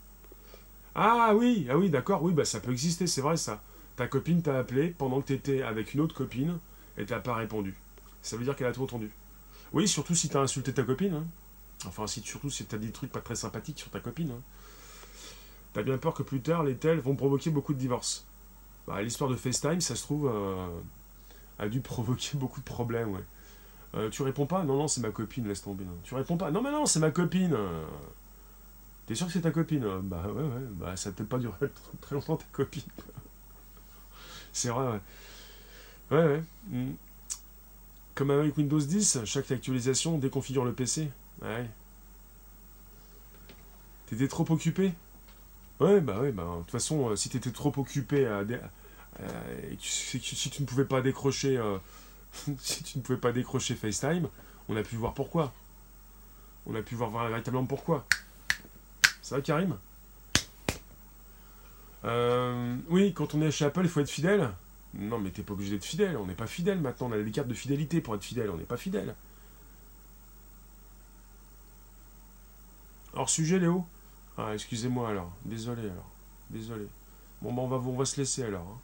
Ah 0.94 1.32
oui, 1.34 1.66
ah 1.70 1.78
oui, 1.78 1.90
d'accord, 1.90 2.22
oui, 2.22 2.32
bah 2.32 2.44
ça 2.44 2.60
peut 2.60 2.72
exister, 2.72 3.06
c'est 3.06 3.20
vrai 3.20 3.36
ça. 3.36 3.62
Ta 3.96 4.06
copine 4.06 4.42
t'a 4.42 4.58
appelé 4.58 4.88
pendant 4.88 5.20
que 5.20 5.28
tu 5.28 5.32
étais 5.32 5.62
avec 5.62 5.94
une 5.94 6.00
autre 6.00 6.14
copine 6.14 6.58
et 6.96 7.06
t'as 7.06 7.20
pas 7.20 7.34
répondu. 7.34 7.74
Ça 8.22 8.36
veut 8.36 8.44
dire 8.44 8.56
qu'elle 8.56 8.66
a 8.66 8.72
tout 8.72 8.82
entendu. 8.82 9.10
Oui, 9.72 9.88
surtout 9.88 10.14
si 10.14 10.28
t'as 10.28 10.40
insulté 10.40 10.72
ta 10.72 10.82
copine. 10.82 11.14
Hein. 11.14 11.26
Enfin, 11.86 12.06
si, 12.06 12.20
surtout 12.22 12.50
si 12.50 12.64
t'as 12.64 12.78
dit 12.78 12.86
des 12.86 12.92
trucs 12.92 13.12
pas 13.12 13.20
très 13.20 13.36
sympathiques 13.36 13.78
sur 13.78 13.90
ta 13.90 14.00
copine. 14.00 14.30
Hein. 14.32 14.42
T'as 15.72 15.82
bien 15.82 15.98
peur 15.98 16.14
que 16.14 16.22
plus 16.22 16.40
tard, 16.40 16.64
les 16.64 16.76
tels 16.76 17.00
vont 17.00 17.14
provoquer 17.14 17.50
beaucoup 17.50 17.74
de 17.74 17.78
divorces. 17.78 18.24
Bah, 18.86 19.02
L'histoire 19.02 19.30
de 19.30 19.36
FaceTime, 19.36 19.80
ça 19.80 19.94
se 19.94 20.02
trouve, 20.02 20.30
euh, 20.32 20.66
a 21.58 21.68
dû 21.68 21.80
provoquer 21.82 22.36
beaucoup 22.36 22.60
de 22.60 22.64
problèmes, 22.64 23.12
ouais. 23.12 23.24
Euh, 23.94 24.10
tu 24.10 24.22
réponds 24.22 24.46
pas? 24.46 24.64
Non, 24.64 24.76
non, 24.76 24.88
c'est 24.88 25.00
ma 25.00 25.10
copine, 25.10 25.48
laisse 25.48 25.62
tomber. 25.62 25.84
Tu 26.04 26.14
réponds 26.14 26.36
pas? 26.36 26.50
Non, 26.50 26.62
mais 26.62 26.70
non, 26.70 26.84
c'est 26.86 27.00
ma 27.00 27.10
copine. 27.10 27.56
T'es 29.06 29.14
sûr 29.14 29.26
que 29.26 29.32
c'est 29.32 29.40
ta 29.40 29.50
copine? 29.50 29.86
Bah 30.02 30.22
ouais, 30.26 30.42
ouais, 30.42 30.66
bah 30.72 30.94
ça 30.96 31.10
peut 31.12 31.24
pas 31.24 31.38
durer 31.38 31.54
très 32.02 32.14
longtemps 32.14 32.36
ta 32.36 32.44
copine. 32.52 32.82
C'est 34.52 34.68
vrai, 34.68 34.86
ouais. 34.88 35.00
Ouais, 36.10 36.26
ouais. 36.26 36.42
Mm. 36.68 36.92
Comme 38.18 38.32
avec 38.32 38.56
Windows 38.56 38.80
10, 38.80 39.20
chaque 39.26 39.52
actualisation 39.52 40.18
déconfigure 40.18 40.64
le 40.64 40.72
PC. 40.72 41.08
Ouais. 41.40 41.70
T'étais 44.06 44.26
trop 44.26 44.44
occupé? 44.50 44.92
Ouais, 45.78 46.00
bah 46.00 46.18
ouais, 46.18 46.32
bah 46.32 46.42
de 46.42 46.62
toute 46.62 46.72
façon, 46.72 47.10
euh, 47.10 47.14
si 47.14 47.28
t'étais 47.28 47.52
trop 47.52 47.72
occupé 47.76 48.26
à, 48.26 48.40
euh, 48.40 48.58
si, 49.78 50.18
tu 50.50 50.62
ne 50.62 50.66
pouvais 50.66 50.84
pas 50.84 51.00
décrocher, 51.00 51.58
euh, 51.58 51.78
si 52.58 52.82
tu 52.82 52.98
ne 52.98 53.04
pouvais 53.04 53.20
pas 53.20 53.30
décrocher 53.30 53.76
FaceTime, 53.76 54.26
on 54.68 54.74
a 54.74 54.82
pu 54.82 54.96
voir 54.96 55.14
pourquoi. 55.14 55.52
On 56.66 56.74
a 56.74 56.82
pu 56.82 56.96
voir 56.96 57.10
véritablement 57.28 57.66
pourquoi. 57.66 58.04
Ça 59.22 59.36
va, 59.36 59.42
Karim? 59.42 59.78
Oui, 62.90 63.12
quand 63.12 63.36
on 63.36 63.42
est 63.42 63.52
chez 63.52 63.66
Apple, 63.66 63.82
il 63.84 63.88
faut 63.88 64.00
être 64.00 64.10
fidèle. 64.10 64.50
Non, 64.94 65.18
mais 65.18 65.30
t'es 65.30 65.42
pas 65.42 65.52
obligé 65.52 65.72
d'être 65.72 65.84
fidèle. 65.84 66.16
On 66.16 66.26
n'est 66.26 66.34
pas 66.34 66.46
fidèle 66.46 66.80
maintenant. 66.80 67.08
On 67.08 67.12
a 67.12 67.22
des 67.22 67.30
cartes 67.30 67.48
de 67.48 67.54
fidélité 67.54 68.00
pour 68.00 68.14
être 68.14 68.24
fidèle. 68.24 68.50
On 68.50 68.56
n'est 68.56 68.64
pas 68.64 68.76
fidèle. 68.76 69.14
Hors 73.14 73.28
sujet, 73.28 73.58
Léo 73.58 73.84
Ah, 74.36 74.54
excusez-moi 74.54 75.10
alors. 75.10 75.32
Désolé 75.44 75.82
alors. 75.82 76.10
Désolé. 76.50 76.86
Bon, 77.42 77.52
ben 77.52 77.62
on 77.62 77.68
va, 77.68 77.76
on 77.76 77.96
va 77.96 78.04
se 78.04 78.16
laisser 78.16 78.44
alors. 78.44 78.62
Hein. 78.62 78.78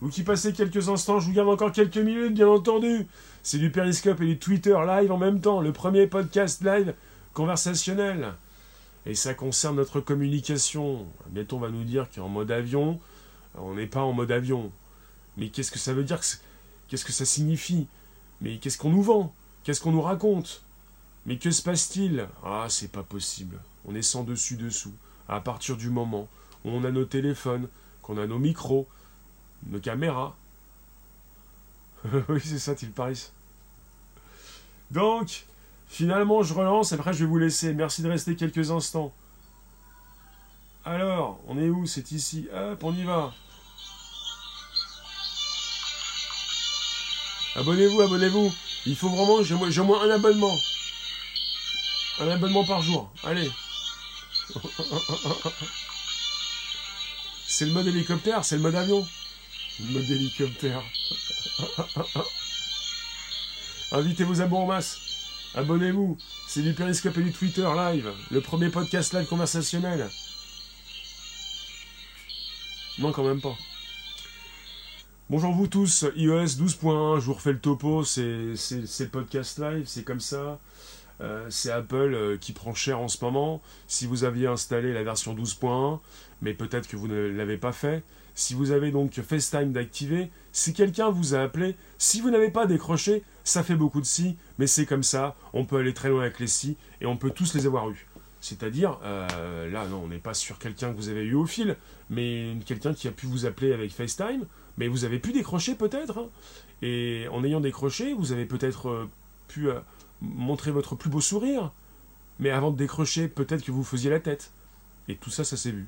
Vous 0.00 0.08
qui 0.08 0.22
passez 0.22 0.54
quelques 0.54 0.88
instants, 0.88 1.20
je 1.20 1.26
vous 1.26 1.34
garde 1.34 1.50
encore 1.50 1.72
quelques 1.72 1.98
minutes, 1.98 2.32
bien 2.32 2.48
entendu. 2.48 3.06
C'est 3.42 3.58
du 3.58 3.70
Periscope 3.70 4.22
et 4.22 4.26
du 4.26 4.38
Twitter 4.38 4.76
live 4.86 5.12
en 5.12 5.18
même 5.18 5.40
temps. 5.42 5.60
Le 5.60 5.72
premier 5.72 6.06
podcast 6.06 6.64
live 6.64 6.94
conversationnel. 7.34 8.32
Et 9.04 9.14
ça 9.14 9.34
concerne 9.34 9.76
notre 9.76 10.00
communication. 10.00 11.06
Bientôt, 11.28 11.56
on 11.56 11.60
va 11.60 11.68
nous 11.68 11.84
dire 11.84 12.08
qu'en 12.14 12.28
mode 12.28 12.50
avion, 12.50 12.98
on 13.56 13.74
n'est 13.74 13.86
pas 13.86 14.02
en 14.02 14.12
mode 14.12 14.32
avion. 14.32 14.70
Mais 15.36 15.48
qu'est-ce 15.48 15.70
que 15.70 15.78
ça 15.78 15.94
veut 15.94 16.04
dire 16.04 16.20
Qu'est-ce 16.88 17.04
que 17.04 17.12
ça 17.12 17.24
signifie? 17.24 17.86
Mais 18.40 18.58
qu'est-ce 18.58 18.78
qu'on 18.78 18.90
nous 18.90 19.02
vend? 19.02 19.34
Qu'est-ce 19.64 19.80
qu'on 19.80 19.92
nous 19.92 20.02
raconte? 20.02 20.62
Mais 21.26 21.38
que 21.38 21.50
se 21.50 21.62
passe-t-il? 21.62 22.26
Ah, 22.44 22.66
c'est 22.68 22.90
pas 22.90 23.02
possible. 23.02 23.60
On 23.84 23.94
est 23.94 24.02
sans 24.02 24.24
dessus 24.24 24.56
dessous. 24.56 24.92
À 25.28 25.40
partir 25.40 25.76
du 25.76 25.90
moment 25.90 26.28
où 26.64 26.70
on 26.70 26.84
a 26.84 26.90
nos 26.90 27.04
téléphones, 27.04 27.68
qu'on 28.02 28.18
a 28.18 28.26
nos 28.26 28.38
micros, 28.38 28.88
nos 29.66 29.80
caméras. 29.80 30.36
oui, 32.28 32.40
c'est 32.42 32.58
ça, 32.58 32.74
Til 32.74 32.90
Paris. 32.90 33.30
Donc, 34.90 35.46
finalement, 35.88 36.42
je 36.42 36.54
relance. 36.54 36.92
Après, 36.92 37.12
je 37.12 37.20
vais 37.20 37.26
vous 37.26 37.38
laisser. 37.38 37.74
Merci 37.74 38.02
de 38.02 38.08
rester 38.08 38.34
quelques 38.34 38.70
instants. 38.70 39.12
Alors, 40.84 41.40
on 41.46 41.58
est 41.58 41.68
où? 41.68 41.86
C'est 41.86 42.10
ici. 42.12 42.48
Hop, 42.52 42.82
on 42.84 42.94
y 42.94 43.02
va. 43.04 43.32
Abonnez-vous, 47.56 48.00
abonnez-vous. 48.00 48.52
Il 48.86 48.96
faut 48.96 49.10
vraiment, 49.10 49.42
j'ai 49.42 49.80
au 49.80 49.84
moins 49.84 50.02
un 50.02 50.10
abonnement. 50.10 50.56
Un 52.20 52.28
abonnement 52.28 52.64
par 52.64 52.80
jour. 52.82 53.12
Allez. 53.24 53.50
c'est 57.46 57.66
le 57.66 57.72
mode 57.72 57.86
hélicoptère, 57.86 58.44
c'est 58.44 58.56
le 58.56 58.62
mode 58.62 58.74
avion. 58.74 59.06
Le 59.80 59.86
mode 59.92 60.10
hélicoptère. 60.10 60.82
Invitez 63.92 64.24
vos 64.24 64.40
abonnés 64.40 64.66
en. 64.66 64.98
Abonnez-vous. 65.54 66.16
C'est 66.46 66.62
du 66.62 66.72
Periscope 66.72 67.18
et 67.18 67.22
du 67.22 67.32
Twitter 67.32 67.68
live. 67.76 68.10
Le 68.30 68.40
premier 68.40 68.70
podcast 68.70 69.12
live 69.12 69.26
conversationnel. 69.26 70.08
Non, 73.00 73.12
quand 73.12 73.24
même 73.24 73.40
pas. 73.40 73.56
Bonjour 75.30 75.54
vous 75.54 75.68
tous, 75.68 76.04
iOS 76.16 76.44
12.1, 76.44 77.18
je 77.18 77.24
vous 77.24 77.32
refais 77.32 77.52
le 77.52 77.58
topo, 77.58 78.04
c'est 78.04 78.22
le 78.22 79.06
podcast 79.06 79.58
live, 79.58 79.84
c'est 79.86 80.04
comme 80.04 80.20
ça. 80.20 80.58
Euh, 81.22 81.46
c'est 81.48 81.70
Apple 81.70 82.12
euh, 82.14 82.36
qui 82.36 82.52
prend 82.52 82.74
cher 82.74 83.00
en 83.00 83.08
ce 83.08 83.24
moment. 83.24 83.62
Si 83.86 84.04
vous 84.06 84.24
aviez 84.24 84.48
installé 84.48 84.92
la 84.92 85.02
version 85.02 85.34
12.1, 85.34 85.98
mais 86.42 86.52
peut-être 86.52 86.88
que 86.88 86.96
vous 86.96 87.08
ne 87.08 87.28
l'avez 87.28 87.56
pas 87.56 87.72
fait, 87.72 88.02
si 88.34 88.52
vous 88.52 88.70
avez 88.70 88.90
donc 88.90 89.18
FaceTime 89.18 89.72
d'activer, 89.72 90.30
si 90.52 90.74
quelqu'un 90.74 91.08
vous 91.08 91.34
a 91.34 91.40
appelé, 91.40 91.76
si 91.96 92.20
vous 92.20 92.30
n'avez 92.30 92.50
pas 92.50 92.66
décroché, 92.66 93.22
ça 93.44 93.62
fait 93.62 93.76
beaucoup 93.76 94.02
de 94.02 94.06
si, 94.06 94.36
mais 94.58 94.66
c'est 94.66 94.84
comme 94.84 95.04
ça, 95.04 95.36
on 95.54 95.64
peut 95.64 95.78
aller 95.78 95.94
très 95.94 96.10
loin 96.10 96.20
avec 96.20 96.38
les 96.38 96.46
si, 96.46 96.76
et 97.00 97.06
on 97.06 97.16
peut 97.16 97.30
tous 97.30 97.54
les 97.54 97.64
avoir 97.64 97.88
eus. 97.88 98.09
C'est-à-dire, 98.40 98.98
euh, 99.04 99.70
là, 99.70 99.86
non, 99.86 100.02
on 100.04 100.08
n'est 100.08 100.18
pas 100.18 100.34
sur 100.34 100.58
quelqu'un 100.58 100.92
que 100.92 100.96
vous 100.96 101.08
avez 101.08 101.22
eu 101.22 101.34
au 101.34 101.46
fil, 101.46 101.76
mais 102.08 102.56
quelqu'un 102.64 102.94
qui 102.94 103.06
a 103.06 103.10
pu 103.10 103.26
vous 103.26 103.44
appeler 103.44 103.72
avec 103.72 103.92
FaceTime, 103.92 104.46
mais 104.78 104.88
vous 104.88 105.04
avez 105.04 105.18
pu 105.18 105.32
décrocher 105.32 105.74
peut-être, 105.74 106.18
hein. 106.18 106.28
et 106.80 107.26
en 107.30 107.44
ayant 107.44 107.60
décroché, 107.60 108.14
vous 108.14 108.32
avez 108.32 108.46
peut-être 108.46 108.88
euh, 108.88 109.10
pu 109.48 109.68
euh, 109.68 109.78
montrer 110.22 110.70
votre 110.70 110.94
plus 110.94 111.10
beau 111.10 111.20
sourire, 111.20 111.70
mais 112.38 112.48
avant 112.48 112.70
de 112.70 112.78
décrocher, 112.78 113.28
peut-être 113.28 113.62
que 113.62 113.72
vous 113.72 113.84
faisiez 113.84 114.10
la 114.10 114.20
tête. 114.20 114.52
Et 115.08 115.16
tout 115.16 115.30
ça, 115.30 115.44
ça 115.44 115.58
s'est 115.58 115.72
vu. 115.72 115.86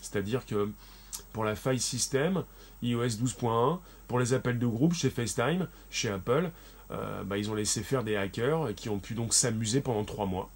C'est-à-dire 0.00 0.46
que 0.46 0.70
pour 1.32 1.42
la 1.44 1.56
faille 1.56 1.80
système, 1.80 2.44
iOS 2.82 3.08
12.1, 3.08 3.80
pour 4.06 4.20
les 4.20 4.32
appels 4.32 4.60
de 4.60 4.66
groupe 4.66 4.94
chez 4.94 5.10
FaceTime, 5.10 5.66
chez 5.90 6.08
Apple, 6.10 6.50
bah, 7.24 7.38
ils 7.38 7.48
ont 7.50 7.54
laissé 7.54 7.82
faire 7.82 8.02
des 8.02 8.16
hackers 8.16 8.74
qui 8.74 8.88
ont 8.88 8.98
pu 8.98 9.14
donc 9.14 9.32
s'amuser 9.32 9.80
pendant 9.80 10.04
trois 10.04 10.26
mois. 10.26 10.50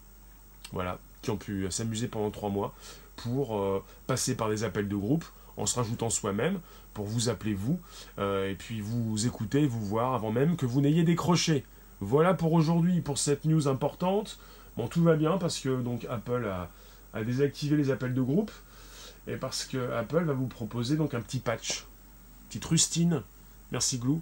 Voilà, 0.72 0.98
qui 1.24 1.30
ont 1.30 1.36
pu 1.36 1.66
s'amuser 1.70 2.06
pendant 2.06 2.30
trois 2.30 2.50
mois 2.50 2.74
pour 3.16 3.58
euh, 3.58 3.82
passer 4.06 4.36
par 4.36 4.50
des 4.50 4.62
appels 4.62 4.88
de 4.88 4.96
groupe 4.96 5.24
en 5.56 5.66
se 5.66 5.76
rajoutant 5.76 6.10
soi-même 6.10 6.60
pour 6.92 7.06
vous 7.06 7.28
appeler 7.28 7.54
vous 7.54 7.80
euh, 8.18 8.50
et 8.50 8.54
puis 8.54 8.80
vous 8.80 9.26
écouter, 9.26 9.66
vous 9.66 9.84
voir 9.84 10.14
avant 10.14 10.30
même 10.30 10.56
que 10.56 10.66
vous 10.66 10.80
n'ayez 10.80 11.02
décroché. 11.02 11.64
Voilà 12.00 12.34
pour 12.34 12.52
aujourd'hui, 12.52 13.00
pour 13.00 13.18
cette 13.18 13.46
news 13.46 13.68
importante. 13.68 14.38
Bon, 14.76 14.86
tout 14.86 15.02
va 15.02 15.16
bien 15.16 15.38
parce 15.38 15.58
que 15.58 15.80
donc 15.80 16.06
Apple 16.10 16.46
a, 16.46 17.24
désactivé 17.24 17.76
les 17.76 17.90
appels 17.90 18.12
de 18.12 18.22
groupe 18.22 18.50
et 19.26 19.36
parce 19.36 19.64
que 19.64 19.92
Apple 19.92 20.24
va 20.24 20.32
vous 20.32 20.48
proposer 20.48 20.96
donc 20.96 21.14
un 21.14 21.20
petit 21.20 21.38
patch, 21.38 21.86
petite 22.48 22.64
rustine. 22.64 23.22
Merci 23.72 23.98
Glou. 23.98 24.20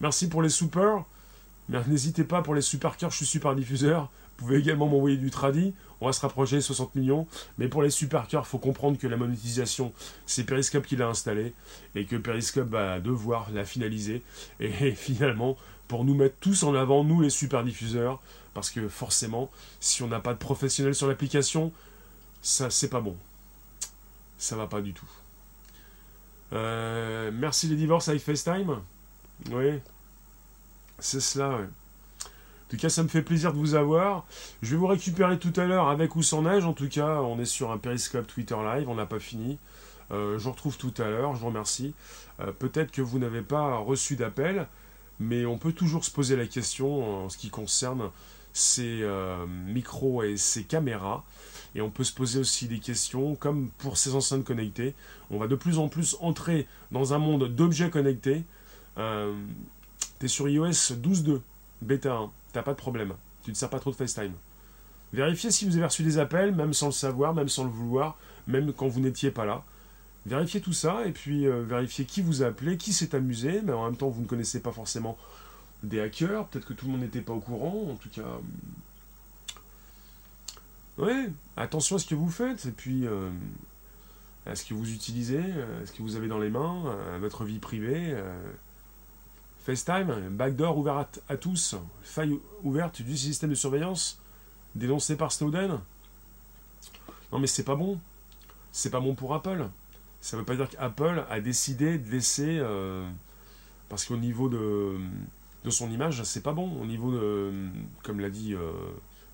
Merci 0.00 0.28
pour 0.28 0.42
les 0.42 0.50
super. 0.50 1.04
N'hésitez 1.68 2.22
pas 2.22 2.42
pour 2.42 2.54
les 2.54 2.60
super 2.60 2.96
cœurs, 2.96 3.10
je 3.10 3.16
suis 3.16 3.26
super 3.26 3.56
diffuseur. 3.56 4.10
Vous 4.38 4.46
pouvez 4.46 4.58
également 4.58 4.86
m'envoyer 4.86 5.16
du 5.16 5.30
tradit. 5.30 5.74
On 6.00 6.06
va 6.06 6.12
se 6.12 6.20
rapprocher 6.20 6.60
60 6.60 6.94
millions. 6.94 7.26
Mais 7.58 7.68
pour 7.68 7.82
les 7.82 7.90
super 7.90 8.26
cœurs, 8.26 8.44
il 8.46 8.50
faut 8.50 8.58
comprendre 8.58 8.98
que 8.98 9.06
la 9.06 9.16
monétisation, 9.16 9.92
c'est 10.26 10.44
Periscope 10.44 10.86
qui 10.86 10.96
l'a 10.96 11.08
installé. 11.08 11.54
Et 11.94 12.04
que 12.04 12.16
Periscope 12.16 12.68
va 12.68 13.00
devoir 13.00 13.50
la 13.52 13.64
finaliser. 13.64 14.22
Et 14.60 14.90
finalement, 14.94 15.56
pour 15.88 16.04
nous 16.04 16.14
mettre 16.14 16.36
tous 16.40 16.64
en 16.64 16.74
avant, 16.74 17.02
nous 17.02 17.22
les 17.22 17.30
super 17.30 17.64
diffuseurs. 17.64 18.20
Parce 18.52 18.70
que 18.70 18.88
forcément, 18.88 19.50
si 19.80 20.02
on 20.02 20.08
n'a 20.08 20.20
pas 20.20 20.32
de 20.32 20.38
professionnels 20.38 20.94
sur 20.94 21.08
l'application, 21.08 21.72
ça 22.42 22.70
c'est 22.70 22.88
pas 22.88 23.00
bon. 23.00 23.16
Ça 24.38 24.56
va 24.56 24.66
pas 24.66 24.80
du 24.80 24.92
tout. 24.92 25.08
Euh, 26.52 27.30
merci 27.32 27.68
les 27.68 27.76
divorces 27.76 28.08
avec 28.08 28.22
FaceTime. 28.22 28.80
Oui. 29.50 29.80
C'est 30.98 31.20
cela, 31.20 31.58
oui. 31.58 31.66
En 32.66 32.70
tout 32.70 32.78
cas, 32.78 32.88
ça 32.88 33.04
me 33.04 33.08
fait 33.08 33.22
plaisir 33.22 33.52
de 33.52 33.58
vous 33.58 33.76
avoir. 33.76 34.26
Je 34.60 34.72
vais 34.72 34.76
vous 34.76 34.88
récupérer 34.88 35.38
tout 35.38 35.52
à 35.54 35.66
l'heure 35.66 35.88
avec 35.88 36.16
ou 36.16 36.22
sans 36.24 36.42
neige. 36.42 36.64
En 36.64 36.72
tout 36.72 36.88
cas, 36.88 37.20
on 37.20 37.38
est 37.38 37.44
sur 37.44 37.70
un 37.70 37.78
Periscope 37.78 38.26
Twitter 38.26 38.56
Live. 38.56 38.88
On 38.88 38.96
n'a 38.96 39.06
pas 39.06 39.20
fini. 39.20 39.58
Euh, 40.10 40.36
je 40.36 40.42
vous 40.42 40.50
retrouve 40.50 40.76
tout 40.76 40.92
à 40.98 41.04
l'heure. 41.04 41.36
Je 41.36 41.40
vous 41.40 41.46
remercie. 41.46 41.94
Euh, 42.40 42.50
peut-être 42.50 42.90
que 42.90 43.02
vous 43.02 43.20
n'avez 43.20 43.42
pas 43.42 43.76
reçu 43.76 44.16
d'appel, 44.16 44.66
mais 45.20 45.46
on 45.46 45.58
peut 45.58 45.70
toujours 45.70 46.04
se 46.04 46.10
poser 46.10 46.34
la 46.34 46.46
question 46.46 47.24
en 47.24 47.28
ce 47.28 47.38
qui 47.38 47.50
concerne 47.50 48.10
ces 48.52 49.00
euh, 49.02 49.46
micros 49.46 50.24
et 50.24 50.36
ces 50.36 50.64
caméras. 50.64 51.22
Et 51.76 51.80
on 51.80 51.90
peut 51.90 52.04
se 52.04 52.12
poser 52.12 52.40
aussi 52.40 52.66
des 52.66 52.80
questions, 52.80 53.36
comme 53.36 53.70
pour 53.78 53.96
ces 53.96 54.16
enceintes 54.16 54.44
connectées. 54.44 54.94
On 55.30 55.38
va 55.38 55.46
de 55.46 55.54
plus 55.54 55.78
en 55.78 55.86
plus 55.86 56.16
entrer 56.20 56.66
dans 56.90 57.14
un 57.14 57.18
monde 57.18 57.46
d'objets 57.46 57.90
connectés. 57.90 58.42
tu 58.96 59.02
es 60.26 60.28
sur 60.28 60.48
iOS 60.48 60.70
12.2, 60.70 61.40
bêta 61.80 62.14
1 62.14 62.30
pas 62.62 62.72
de 62.72 62.78
problème. 62.78 63.14
Tu 63.44 63.50
ne 63.50 63.56
sers 63.56 63.70
pas 63.70 63.78
trop 63.78 63.90
de 63.90 63.96
FaceTime. 63.96 64.32
Vérifiez 65.12 65.50
si 65.50 65.64
vous 65.64 65.76
avez 65.76 65.86
reçu 65.86 66.02
des 66.02 66.18
appels, 66.18 66.54
même 66.54 66.74
sans 66.74 66.86
le 66.86 66.92
savoir, 66.92 67.34
même 67.34 67.48
sans 67.48 67.64
le 67.64 67.70
vouloir, 67.70 68.18
même 68.46 68.72
quand 68.72 68.88
vous 68.88 69.00
n'étiez 69.00 69.30
pas 69.30 69.44
là. 69.44 69.64
Vérifiez 70.26 70.60
tout 70.60 70.72
ça 70.72 71.06
et 71.06 71.12
puis 71.12 71.46
euh, 71.46 71.62
vérifiez 71.62 72.04
qui 72.04 72.20
vous 72.20 72.42
a 72.42 72.46
appelé, 72.46 72.76
qui 72.76 72.92
s'est 72.92 73.14
amusé, 73.14 73.62
mais 73.62 73.72
en 73.72 73.84
même 73.84 73.96
temps 73.96 74.08
vous 74.08 74.22
ne 74.22 74.26
connaissez 74.26 74.60
pas 74.60 74.72
forcément 74.72 75.16
des 75.84 76.00
hackers, 76.00 76.46
peut-être 76.48 76.66
que 76.66 76.72
tout 76.72 76.86
le 76.86 76.92
monde 76.92 77.02
n'était 77.02 77.20
pas 77.20 77.32
au 77.32 77.40
courant, 77.40 77.90
en 77.92 77.94
tout 77.94 78.08
cas. 78.08 78.22
Euh, 80.98 81.04
ouais, 81.04 81.30
attention 81.56 81.96
à 81.96 81.98
ce 82.00 82.06
que 82.06 82.16
vous 82.16 82.30
faites 82.30 82.66
et 82.66 82.72
puis 82.72 83.06
euh, 83.06 83.30
à 84.46 84.56
ce 84.56 84.64
que 84.64 84.74
vous 84.74 84.92
utilisez, 84.92 85.38
à 85.38 85.86
ce 85.86 85.92
que 85.92 86.02
vous 86.02 86.16
avez 86.16 86.26
dans 86.26 86.40
les 86.40 86.50
mains, 86.50 86.82
à 87.14 87.18
votre 87.18 87.44
vie 87.44 87.58
privée. 87.58 88.16
FaceTime, 89.66 90.28
backdoor 90.30 90.78
ouvert 90.78 91.08
à, 91.28 91.36
tous, 91.36 91.74
faille 92.00 92.38
ouverte 92.62 93.02
du 93.02 93.16
système 93.16 93.50
de 93.50 93.56
surveillance 93.56 94.20
dénoncé 94.76 95.16
par 95.16 95.32
Snowden. 95.32 95.80
Non 97.32 97.40
mais 97.40 97.48
c'est 97.48 97.64
pas 97.64 97.74
bon. 97.74 97.98
C'est 98.70 98.90
pas 98.90 99.00
bon 99.00 99.16
pour 99.16 99.34
Apple. 99.34 99.66
Ça 100.20 100.36
veut 100.36 100.44
pas 100.44 100.54
dire 100.54 100.68
qu'Apple 100.68 101.24
a 101.28 101.40
décidé 101.40 101.98
de 101.98 102.08
laisser... 102.12 102.58
Euh, 102.60 103.10
parce 103.88 104.04
qu'au 104.04 104.16
niveau 104.16 104.48
de, 104.48 105.00
son 105.68 105.90
image, 105.90 106.22
c'est 106.22 106.44
pas 106.44 106.52
bon. 106.52 106.80
Au 106.80 106.86
niveau 106.86 107.10
de... 107.10 107.52
Comme 108.04 108.20
l'a 108.20 108.30
dit, 108.30 108.54
euh, 108.54 108.70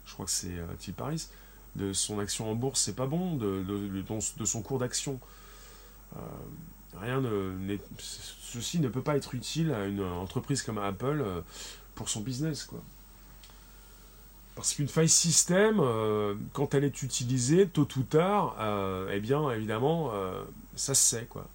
je 0.07 0.15
crois 0.15 0.25
que 0.25 0.33
c'est 0.33 0.57
euh, 0.57 0.67
Till 0.79 0.95
Paris, 0.95 1.29
de 1.77 1.93
son 1.93 2.19
action 2.19 2.51
en 2.51 2.55
bourse, 2.55 2.81
c'est 2.81 2.97
pas 2.97 3.07
bon. 3.07 3.37
De, 3.37 3.63
de 3.63 4.45
son 4.47 4.63
cours 4.63 4.79
d'action. 4.79 5.21
Rien 7.01 7.21
n'est 7.21 7.81
ceci 8.53 8.81
ne 8.81 8.89
peut 8.89 9.03
pas 9.03 9.17
être 9.17 9.35
utile 9.35 9.73
à 9.73 9.87
une 9.87 10.03
entreprise 10.03 10.63
comme 10.63 10.79
Apple 10.79 11.23
euh, 11.25 11.41
pour 11.95 12.09
son 12.09 12.21
business. 12.21 12.65
Quoi. 12.65 12.81
Parce 14.55 14.75
qu'une 14.75 14.89
faille 14.89 15.09
système, 15.09 15.81
euh, 15.81 16.35
quand 16.53 16.75
elle 16.75 16.85
est 16.85 17.03
utilisée, 17.03 17.67
tôt 17.67 17.89
ou 17.97 18.03
tard, 18.03 18.57
euh, 18.61 19.11
eh 19.13 19.21
bien, 19.21 19.51
évidemment, 19.51 20.13
ça 20.77 20.95
se 20.95 21.03
sait. 21.03 21.25
Quoi. 21.25 21.47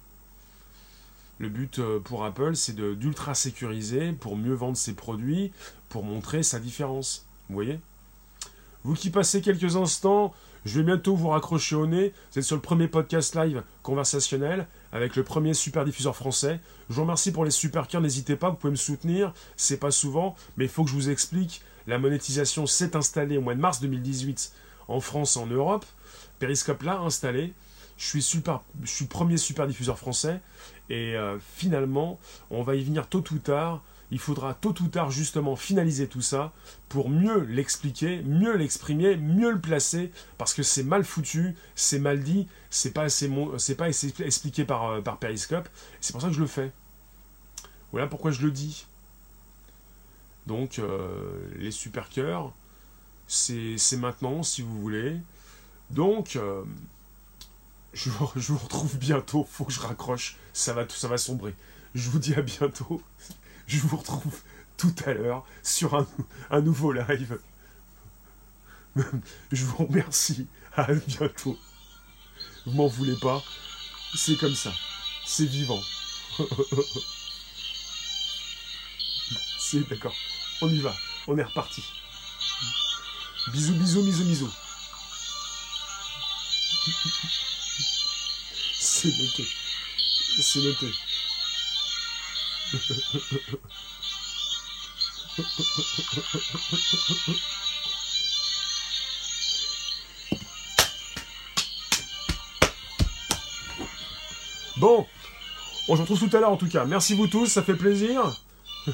Le 1.38 1.48
but 1.48 1.80
pour 2.04 2.24
Apple, 2.24 2.56
c'est 2.56 2.74
d'ultra 2.74 3.34
sécuriser 3.34 4.12
pour 4.12 4.36
mieux 4.36 4.54
vendre 4.54 4.76
ses 4.76 4.94
produits, 4.94 5.52
pour 5.88 6.02
montrer 6.02 6.42
sa 6.42 6.58
différence. 6.58 7.24
Vous 7.48 7.54
voyez? 7.54 7.78
Vous 8.82 8.94
qui 8.94 9.10
passez 9.10 9.40
quelques 9.40 9.76
instants, 9.76 10.34
je 10.64 10.80
vais 10.80 10.84
bientôt 10.84 11.14
vous 11.14 11.28
raccrocher 11.28 11.76
au 11.76 11.86
nez. 11.86 12.12
Vous 12.32 12.40
êtes 12.40 12.44
sur 12.44 12.56
le 12.56 12.62
premier 12.62 12.88
podcast 12.88 13.36
live 13.36 13.62
conversationnel 13.84 14.66
avec 14.92 15.16
le 15.16 15.22
premier 15.22 15.54
super 15.54 15.84
diffuseur 15.84 16.16
français. 16.16 16.60
Je 16.88 16.94
vous 16.94 17.02
remercie 17.02 17.32
pour 17.32 17.44
les 17.44 17.50
super 17.50 17.88
cœurs, 17.88 18.00
n'hésitez 18.00 18.36
pas, 18.36 18.50
vous 18.50 18.56
pouvez 18.56 18.70
me 18.70 18.76
soutenir. 18.76 19.32
C'est 19.56 19.78
pas 19.78 19.90
souvent, 19.90 20.36
mais 20.56 20.64
il 20.64 20.70
faut 20.70 20.84
que 20.84 20.90
je 20.90 20.94
vous 20.94 21.10
explique. 21.10 21.62
La 21.86 21.98
monétisation 21.98 22.66
s'est 22.66 22.96
installée 22.96 23.38
au 23.38 23.40
mois 23.40 23.54
de 23.54 23.60
mars 23.60 23.80
2018 23.80 24.52
en 24.88 25.00
France 25.00 25.36
en 25.36 25.46
Europe. 25.46 25.86
Periscope 26.38 26.82
l'a 26.82 26.98
installé. 26.98 27.52
Je 27.96 28.06
suis, 28.06 28.22
super, 28.22 28.60
je 28.82 28.90
suis 28.90 29.06
premier 29.06 29.38
super 29.38 29.66
diffuseur 29.66 29.98
français. 29.98 30.40
Et 30.88 31.16
euh, 31.16 31.38
finalement, 31.56 32.18
on 32.50 32.62
va 32.62 32.76
y 32.76 32.84
venir 32.84 33.08
tôt 33.08 33.24
ou 33.32 33.38
tard. 33.38 33.82
Il 34.10 34.18
faudra 34.18 34.54
tôt 34.54 34.74
ou 34.80 34.88
tard 34.88 35.10
justement 35.10 35.54
finaliser 35.54 36.08
tout 36.08 36.22
ça 36.22 36.52
pour 36.88 37.10
mieux 37.10 37.40
l'expliquer, 37.40 38.22
mieux 38.22 38.56
l'exprimer, 38.56 39.16
mieux 39.16 39.50
le 39.50 39.60
placer, 39.60 40.12
parce 40.38 40.54
que 40.54 40.62
c'est 40.62 40.82
mal 40.82 41.04
foutu, 41.04 41.56
c'est 41.74 41.98
mal 41.98 42.22
dit, 42.22 42.48
c'est 42.70 42.92
pas 42.92 43.02
assez, 43.04 43.30
expliqué 44.20 44.64
par, 44.64 44.86
euh, 44.86 45.00
par 45.02 45.18
Periscope. 45.18 45.68
C'est 46.00 46.12
pour 46.12 46.22
ça 46.22 46.28
que 46.28 46.34
je 46.34 46.40
le 46.40 46.46
fais. 46.46 46.72
Voilà 47.92 48.06
pourquoi 48.06 48.30
je 48.30 48.42
le 48.42 48.50
dis. 48.50 48.86
Donc, 50.46 50.78
euh, 50.78 51.46
les 51.56 51.70
super 51.70 52.08
cœurs, 52.08 52.52
c'est 53.26 53.76
maintenant, 53.98 54.42
si 54.42 54.62
vous 54.62 54.80
voulez. 54.80 55.18
Donc, 55.90 56.38
je, 57.92 58.10
je, 58.36 58.52
vous 58.52 58.58
retrouve 58.58 58.96
bientôt. 58.96 59.46
Faut 59.50 59.64
que 59.64 59.72
je 59.72 59.80
raccroche. 59.80 60.38
Ça 60.52 60.72
va, 60.72 60.88
ça 60.88 61.08
va 61.08 61.18
sombrer. 61.18 61.54
Je 61.94 62.08
vous 62.10 62.18
dis 62.18 62.34
à 62.34 62.42
bientôt. 62.42 63.02
Je 63.78 63.78
vous 63.80 63.96
retrouve 63.98 64.40
tout 64.78 64.94
à 65.04 65.12
l'heure 65.12 65.44
sur 65.62 65.94
un, 66.50 66.60
nouveau 66.62 66.92
live. 66.92 67.38
Je 69.52 69.64
vous 69.64 69.84
remercie. 69.84 70.46
À 70.74 70.92
bientôt. 70.94 71.58
Vous 72.64 72.72
m'en 72.72 72.86
voulez 72.86 73.16
pas? 73.16 73.42
C'est 74.14 74.38
comme 74.38 74.54
ça. 74.54 74.72
C'est 75.26 75.44
vivant. 75.44 75.82
C'est 79.58 79.86
d'accord. 79.90 80.14
On 80.62 80.68
y 80.70 80.78
va. 80.78 80.94
On 81.26 81.36
est 81.36 81.42
reparti. 81.42 81.84
Bisous, 83.52 83.74
bisous, 83.74 84.02
bisous, 84.02 84.24
bisous. 84.24 84.52
C'est 88.80 89.08
noté. 89.08 89.46
C'est 90.40 90.60
noté. 90.60 90.86
Bon, 104.78 105.04
on 105.88 105.96
se 105.96 106.02
retrouve 106.02 106.28
tout 106.28 106.36
à 106.36 106.40
l'heure 106.40 106.50
en 106.50 106.56
tout 106.56 106.68
cas. 106.68 106.84
Merci 106.84 107.14
vous 107.14 107.26
tous, 107.26 107.46
ça 107.46 107.64
fait 107.64 107.74
plaisir. 107.74 108.22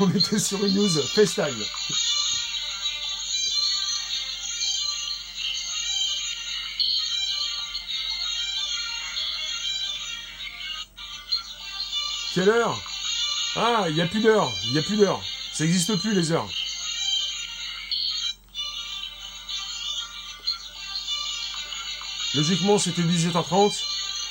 on 0.00 0.10
était 0.10 0.38
sur 0.38 0.64
une 0.64 0.74
news 0.74 0.88
FaceTime. 0.88 1.62
Quelle 12.34 12.48
heure 12.48 12.80
Ah, 13.56 13.86
il 13.88 13.94
n'y 13.94 14.02
a 14.02 14.06
plus 14.06 14.20
d'heure. 14.20 14.52
Il 14.66 14.72
n'y 14.72 14.78
a 14.78 14.82
plus 14.82 14.96
d'heure. 14.96 15.20
Ça 15.52 15.64
n'existe 15.64 15.96
plus 15.96 16.14
les 16.14 16.30
heures. 16.30 16.48
Logiquement, 22.34 22.78
c'était 22.78 23.02
17h30. 23.02 23.72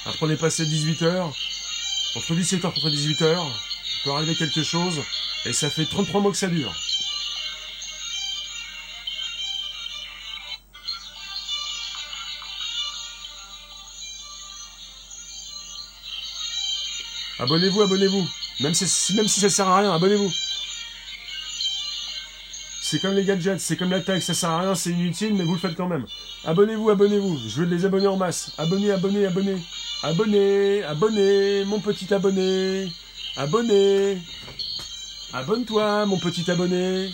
Après, 0.05 0.25
on 0.25 0.29
est 0.29 0.37
passé 0.37 0.65
18h. 0.65 1.33
Entre 2.15 2.33
17h 2.33 2.71
et 2.73 2.95
18h, 2.95 3.37
il 3.37 4.03
peut 4.03 4.11
arriver 4.11 4.35
quelque 4.35 4.63
chose. 4.63 5.01
Et 5.45 5.51
ça 5.51 5.69
fait 5.69 5.85
33 5.85 6.21
mois 6.21 6.31
que 6.31 6.37
ça 6.37 6.47
dure. 6.47 6.73
Abonnez-vous, 17.39 17.81
abonnez-vous. 17.81 18.27
Même 18.61 18.73
si, 18.73 19.13
même 19.15 19.27
si 19.27 19.39
ça 19.39 19.49
sert 19.49 19.67
à 19.67 19.79
rien, 19.79 19.93
abonnez-vous. 19.93 20.31
C'est 22.81 22.99
comme 22.99 23.13
les 23.13 23.23
gadgets, 23.23 23.59
c'est 23.59 23.77
comme 23.77 23.91
la 23.91 24.01
tech, 24.01 24.23
ça 24.23 24.33
sert 24.33 24.49
à 24.49 24.61
rien, 24.61 24.75
c'est 24.75 24.89
inutile, 24.89 25.33
mais 25.35 25.43
vous 25.43 25.53
le 25.53 25.59
faites 25.59 25.75
quand 25.75 25.87
même. 25.87 26.05
Abonnez-vous, 26.43 26.89
abonnez-vous. 26.89 27.39
Je 27.47 27.61
veux 27.61 27.67
des 27.67 27.85
abonnés 27.85 28.07
en 28.07 28.17
masse. 28.17 28.51
Abonnez, 28.57 28.91
abonnez, 28.91 29.25
abonnez. 29.25 29.57
Abonnez, 30.01 30.83
abonnez, 30.83 31.65
mon 31.65 31.79
petit 31.79 32.11
abonné. 32.13 32.91
Abonnez. 33.37 34.17
Abonne-toi, 35.33 36.05
mon 36.07 36.17
petit 36.17 36.49
abonné. 36.49 37.11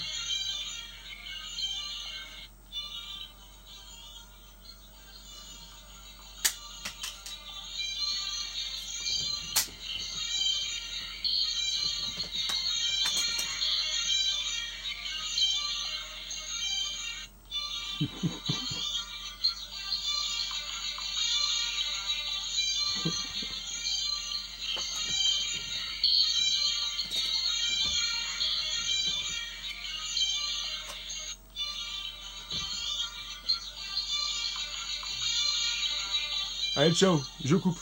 Allez, 36.78 36.94
ciao, 36.94 37.22
je 37.46 37.56
coupe. 37.56 37.80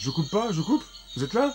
Je 0.00 0.10
coupe 0.10 0.28
pas, 0.30 0.50
je 0.50 0.60
coupe 0.62 0.84
Vous 1.14 1.22
êtes 1.22 1.32
là? 1.32 1.54